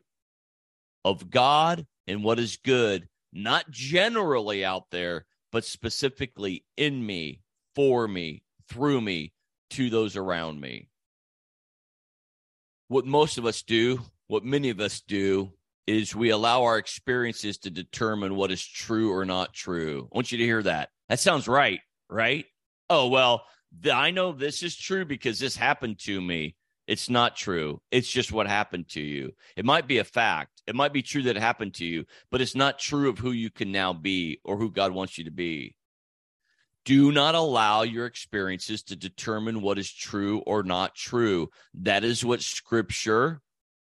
of 1.04 1.30
God 1.30 1.86
and 2.06 2.24
what 2.24 2.38
is 2.38 2.56
good, 2.56 3.08
not 3.32 3.70
generally 3.70 4.64
out 4.64 4.90
there, 4.90 5.26
but 5.52 5.64
specifically 5.64 6.64
in 6.76 7.04
me, 7.04 7.40
for 7.74 8.08
me, 8.08 8.42
through 8.68 9.00
me, 9.00 9.32
to 9.70 9.90
those 9.90 10.16
around 10.16 10.60
me. 10.60 10.88
What 12.88 13.06
most 13.06 13.38
of 13.38 13.46
us 13.46 13.62
do, 13.62 14.00
what 14.26 14.44
many 14.44 14.70
of 14.70 14.80
us 14.80 15.00
do, 15.00 15.52
is 15.86 16.14
we 16.14 16.30
allow 16.30 16.62
our 16.62 16.78
experiences 16.78 17.58
to 17.58 17.70
determine 17.70 18.36
what 18.36 18.50
is 18.50 18.64
true 18.64 19.12
or 19.12 19.24
not 19.24 19.52
true. 19.52 20.08
I 20.12 20.16
want 20.16 20.32
you 20.32 20.38
to 20.38 20.44
hear 20.44 20.62
that. 20.62 20.88
That 21.08 21.20
sounds 21.20 21.46
right, 21.46 21.80
right? 22.08 22.46
Oh, 22.88 23.08
well, 23.08 23.44
I 23.92 24.10
know 24.10 24.32
this 24.32 24.62
is 24.62 24.76
true 24.76 25.04
because 25.04 25.38
this 25.38 25.56
happened 25.56 25.98
to 26.00 26.20
me. 26.20 26.56
It's 26.86 27.08
not 27.08 27.36
true. 27.36 27.80
It's 27.90 28.08
just 28.08 28.32
what 28.32 28.46
happened 28.46 28.88
to 28.90 29.00
you. 29.00 29.32
It 29.56 29.64
might 29.64 29.86
be 29.86 29.98
a 29.98 30.04
fact. 30.04 30.62
It 30.66 30.74
might 30.74 30.92
be 30.92 31.02
true 31.02 31.22
that 31.22 31.36
it 31.36 31.40
happened 31.40 31.74
to 31.74 31.84
you, 31.84 32.04
but 32.30 32.40
it's 32.40 32.54
not 32.54 32.78
true 32.78 33.08
of 33.08 33.18
who 33.18 33.32
you 33.32 33.50
can 33.50 33.72
now 33.72 33.94
be 33.94 34.40
or 34.44 34.58
who 34.58 34.70
God 34.70 34.92
wants 34.92 35.16
you 35.16 35.24
to 35.24 35.30
be. 35.30 35.76
Do 36.84 37.12
not 37.12 37.34
allow 37.34 37.82
your 37.82 38.06
experiences 38.06 38.82
to 38.84 38.96
determine 38.96 39.62
what 39.62 39.78
is 39.78 39.90
true 39.90 40.40
or 40.40 40.62
not 40.62 40.94
true. 40.94 41.48
That 41.74 42.04
is 42.04 42.24
what 42.24 42.42
scripture 42.42 43.40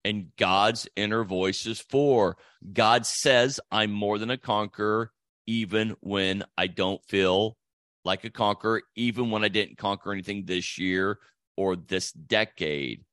and 0.03 0.27
God's 0.37 0.87
inner 0.95 1.23
voice 1.23 1.65
is 1.65 1.81
for. 1.81 2.37
God 2.71 3.07
says, 3.07 3.59
I'm 3.71 3.91
more 3.91 4.19
than 4.19 4.29
a 4.29 4.37
conqueror, 4.37 5.11
even 5.47 5.95
when 6.01 6.43
I 6.57 6.67
don't 6.67 7.03
feel 7.05 7.57
like 8.03 8.23
a 8.23 8.29
conqueror, 8.29 8.83
even 8.95 9.31
when 9.31 9.43
I 9.43 9.47
didn't 9.47 9.79
conquer 9.79 10.11
anything 10.13 10.45
this 10.45 10.77
year 10.77 11.17
or 11.57 11.75
this 11.75 12.11
decade. 12.11 13.03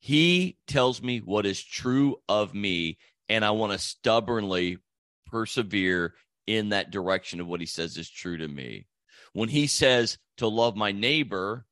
He 0.00 0.58
tells 0.66 1.00
me 1.00 1.20
what 1.20 1.46
is 1.46 1.62
true 1.62 2.16
of 2.28 2.54
me, 2.54 2.98
and 3.28 3.44
I 3.44 3.52
want 3.52 3.72
to 3.72 3.78
stubbornly 3.78 4.78
persevere 5.26 6.14
in 6.46 6.70
that 6.70 6.90
direction 6.90 7.40
of 7.40 7.46
what 7.46 7.60
he 7.60 7.66
says 7.66 7.96
is 7.96 8.08
true 8.08 8.36
to 8.38 8.48
me. 8.48 8.86
When 9.32 9.48
he 9.48 9.66
says 9.66 10.18
to 10.38 10.48
love 10.48 10.76
my 10.76 10.92
neighbor, 10.92 11.66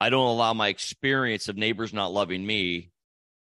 I 0.00 0.10
don't 0.10 0.26
allow 0.26 0.52
my 0.54 0.68
experience 0.68 1.48
of 1.48 1.56
neighbors 1.56 1.92
not 1.92 2.12
loving 2.12 2.44
me 2.44 2.90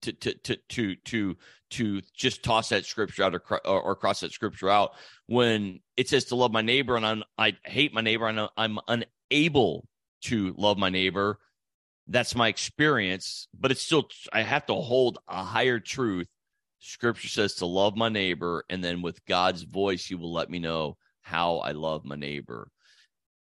to 0.03 0.13
to 0.13 0.35
to 0.35 0.57
to 0.69 0.97
to 0.97 1.37
to 1.71 2.01
just 2.15 2.43
toss 2.43 2.71
that 2.71 2.85
scripture 2.85 3.23
out 3.23 3.35
or, 3.35 3.67
or 3.67 3.95
cross 3.95 4.21
that 4.21 4.33
scripture 4.33 4.69
out 4.69 4.93
when 5.27 5.81
it 5.97 6.09
says 6.09 6.27
to 6.27 6.35
love 6.35 6.51
my 6.51 6.63
neighbor 6.63 6.97
and 6.97 7.07
I'm, 7.07 7.23
I 7.39 7.57
hate 7.65 7.95
my 7.95 8.01
neighbor 8.01 8.27
and 8.27 8.49
I'm 8.57 8.79
unable 8.89 9.87
to 10.23 10.55
love 10.57 10.79
my 10.79 10.91
neighbor. 10.91 11.39
That's 12.09 12.35
my 12.35 12.49
experience, 12.49 13.47
but 13.59 13.71
it's 13.71 13.83
still 13.83 14.09
I 14.33 14.43
have 14.43 14.67
to 14.67 14.75
hold 14.75 15.19
a 15.29 15.45
higher 15.45 15.79
truth 15.79 16.27
Scripture 16.81 17.29
says 17.29 17.55
to 17.57 17.67
love 17.67 17.97
my 17.97 18.09
neighbor, 18.09 18.65
and 18.69 18.83
then 18.83 19.03
with 19.03 19.25
God's 19.27 19.63
voice, 19.63 20.07
He 20.07 20.15
will 20.15 20.33
let 20.33 20.51
me 20.51 20.59
know 20.59 20.97
how 21.21 21.59
I 21.59 21.73
love 21.73 22.05
my 22.05 22.17
neighbor. 22.17 22.71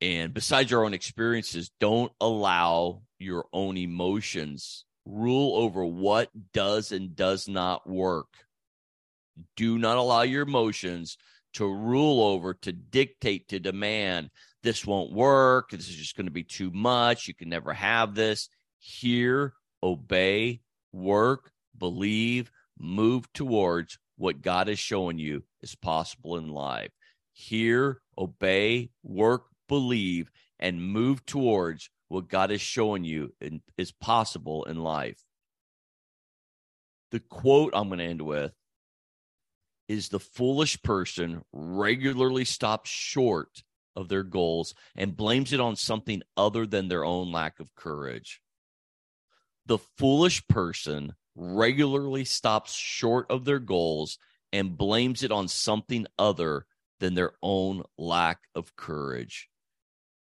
And 0.02 0.34
besides 0.34 0.72
your 0.72 0.86
own 0.86 0.94
experiences, 0.94 1.72
don't 1.80 2.12
allow 2.20 3.02
your 3.20 3.46
own 3.52 3.78
emotions 3.78 4.86
rule 5.06 5.56
over 5.56 5.86
what 5.86 6.30
does 6.54 6.92
and 6.92 7.16
does 7.16 7.48
not 7.48 7.88
work. 7.88 8.28
Do 9.56 9.78
not 9.78 9.98
allow 9.98 10.24
your 10.24 10.44
emotions 10.44 11.18
to 11.54 11.66
rule 11.66 12.24
over, 12.24 12.54
to 12.54 12.72
dictate, 12.72 13.48
to 13.50 13.60
demand 13.60 14.30
this 14.64 14.86
won't 14.86 15.14
work. 15.14 15.70
This 15.70 15.88
is 15.88 15.96
just 15.96 16.18
going 16.18 16.26
to 16.26 16.32
be 16.32 16.44
too 16.44 16.72
much. 16.72 17.28
You 17.28 17.34
can 17.34 17.50
never 17.50 17.74
have 17.74 18.16
this. 18.16 18.50
Hear, 18.80 19.54
obey, 19.82 20.62
work, 20.92 21.52
believe, 21.78 22.52
move 22.80 23.32
towards 23.34 23.98
what 24.18 24.42
God 24.42 24.70
is 24.70 24.80
showing 24.80 25.20
you 25.20 25.44
is 25.62 25.76
possible 25.76 26.38
in 26.38 26.50
life. 26.50 26.92
Hear, 27.34 28.02
obey, 28.18 28.90
work, 29.04 29.46
believe, 29.68 30.32
and 30.60 30.82
move 30.82 31.26
towards 31.26 31.90
what 32.08 32.30
God 32.30 32.52
is 32.52 32.62
showing 32.62 33.04
you 33.04 33.34
is 33.78 33.92
possible 33.92 34.64
in 34.66 34.78
life. 34.78 35.24
The 37.12 37.20
quote 37.20 37.74
I'm 37.76 37.90
going 37.90 38.00
to 38.00 38.06
end 38.06 38.22
with 38.22 38.54
is 39.88 40.10
the 40.10 40.20
foolish 40.20 40.82
person 40.82 41.44
regularly 41.54 42.44
stops 42.44 42.90
short 42.90 43.64
of 43.96 44.10
their 44.10 44.24
goals 44.24 44.74
and 44.96 45.16
blames 45.16 45.54
it 45.54 45.60
on 45.60 45.76
something 45.76 46.22
other 46.36 46.66
than 46.66 46.88
their 46.88 47.06
own 47.06 47.32
lack 47.32 47.60
of 47.60 47.74
courage. 47.76 48.42
The 49.66 49.78
foolish 49.78 50.46
person 50.48 51.16
regularly 51.38 52.26
stops 52.26 52.74
short 52.74 53.30
of 53.30 53.46
their 53.46 53.60
goals 53.60 54.18
and 54.52 54.78
blames 54.78 55.24
it 55.24 55.32
on 55.32 55.48
something 55.48 56.08
other 56.18 56.66
than 57.00 57.14
their 57.14 57.34
own 57.44 57.84
lack 57.98 58.40
of 58.56 58.76
courage. 58.76 59.50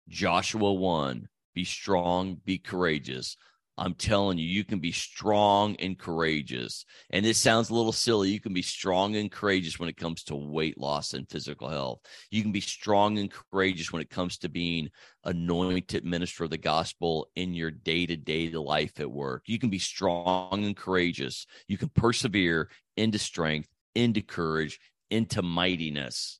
Joshua 0.07 0.73
1 0.73 1.27
Be 1.55 1.65
strong, 1.65 2.35
be 2.45 2.59
courageous. 2.59 3.35
I'm 3.77 3.95
telling 3.95 4.37
you, 4.37 4.45
you 4.45 4.63
can 4.63 4.79
be 4.79 4.91
strong 4.91 5.75
and 5.77 5.97
courageous. 5.97 6.85
And 7.09 7.25
this 7.25 7.37
sounds 7.37 7.69
a 7.69 7.73
little 7.73 7.93
silly. 7.93 8.29
You 8.29 8.39
can 8.39 8.53
be 8.53 8.61
strong 8.61 9.15
and 9.15 9.31
courageous 9.31 9.79
when 9.79 9.89
it 9.89 9.97
comes 9.97 10.23
to 10.25 10.35
weight 10.35 10.77
loss 10.77 11.13
and 11.13 11.29
physical 11.29 11.69
health. 11.69 11.99
You 12.29 12.41
can 12.41 12.51
be 12.51 12.61
strong 12.61 13.17
and 13.17 13.31
courageous 13.31 13.91
when 13.91 14.01
it 14.01 14.09
comes 14.09 14.37
to 14.39 14.49
being 14.49 14.89
anointed 15.23 16.03
minister 16.03 16.43
of 16.43 16.49
the 16.49 16.57
gospel 16.57 17.29
in 17.35 17.53
your 17.53 17.71
day 17.71 18.05
to 18.05 18.17
day 18.17 18.49
life 18.51 18.99
at 18.99 19.09
work. 19.09 19.43
You 19.47 19.57
can 19.57 19.69
be 19.69 19.79
strong 19.79 20.65
and 20.65 20.75
courageous. 20.75 21.47
You 21.67 21.77
can 21.77 21.89
persevere 21.89 22.69
into 22.97 23.19
strength, 23.19 23.69
into 23.95 24.21
courage, 24.21 24.79
into 25.09 25.41
mightiness. 25.41 26.39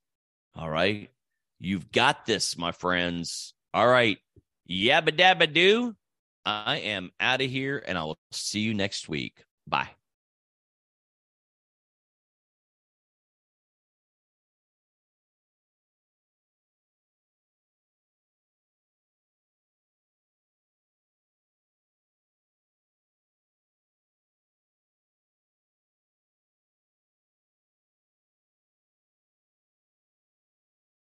All 0.56 0.70
right. 0.70 1.10
You've 1.60 1.92
got 1.92 2.26
this, 2.26 2.58
my 2.58 2.72
friends. 2.72 3.54
All 3.74 3.88
right. 3.88 4.18
Yabba 4.70 5.12
dabba 5.18 5.52
doo. 5.52 5.96
I 6.46 6.78
am 6.78 7.12
out 7.20 7.42
of 7.42 7.50
here 7.50 7.84
and 7.86 7.98
I 7.98 8.04
will 8.04 8.20
see 8.32 8.60
you 8.62 8.74
next 8.74 9.08
week. 9.10 9.44
Bye. 9.68 9.90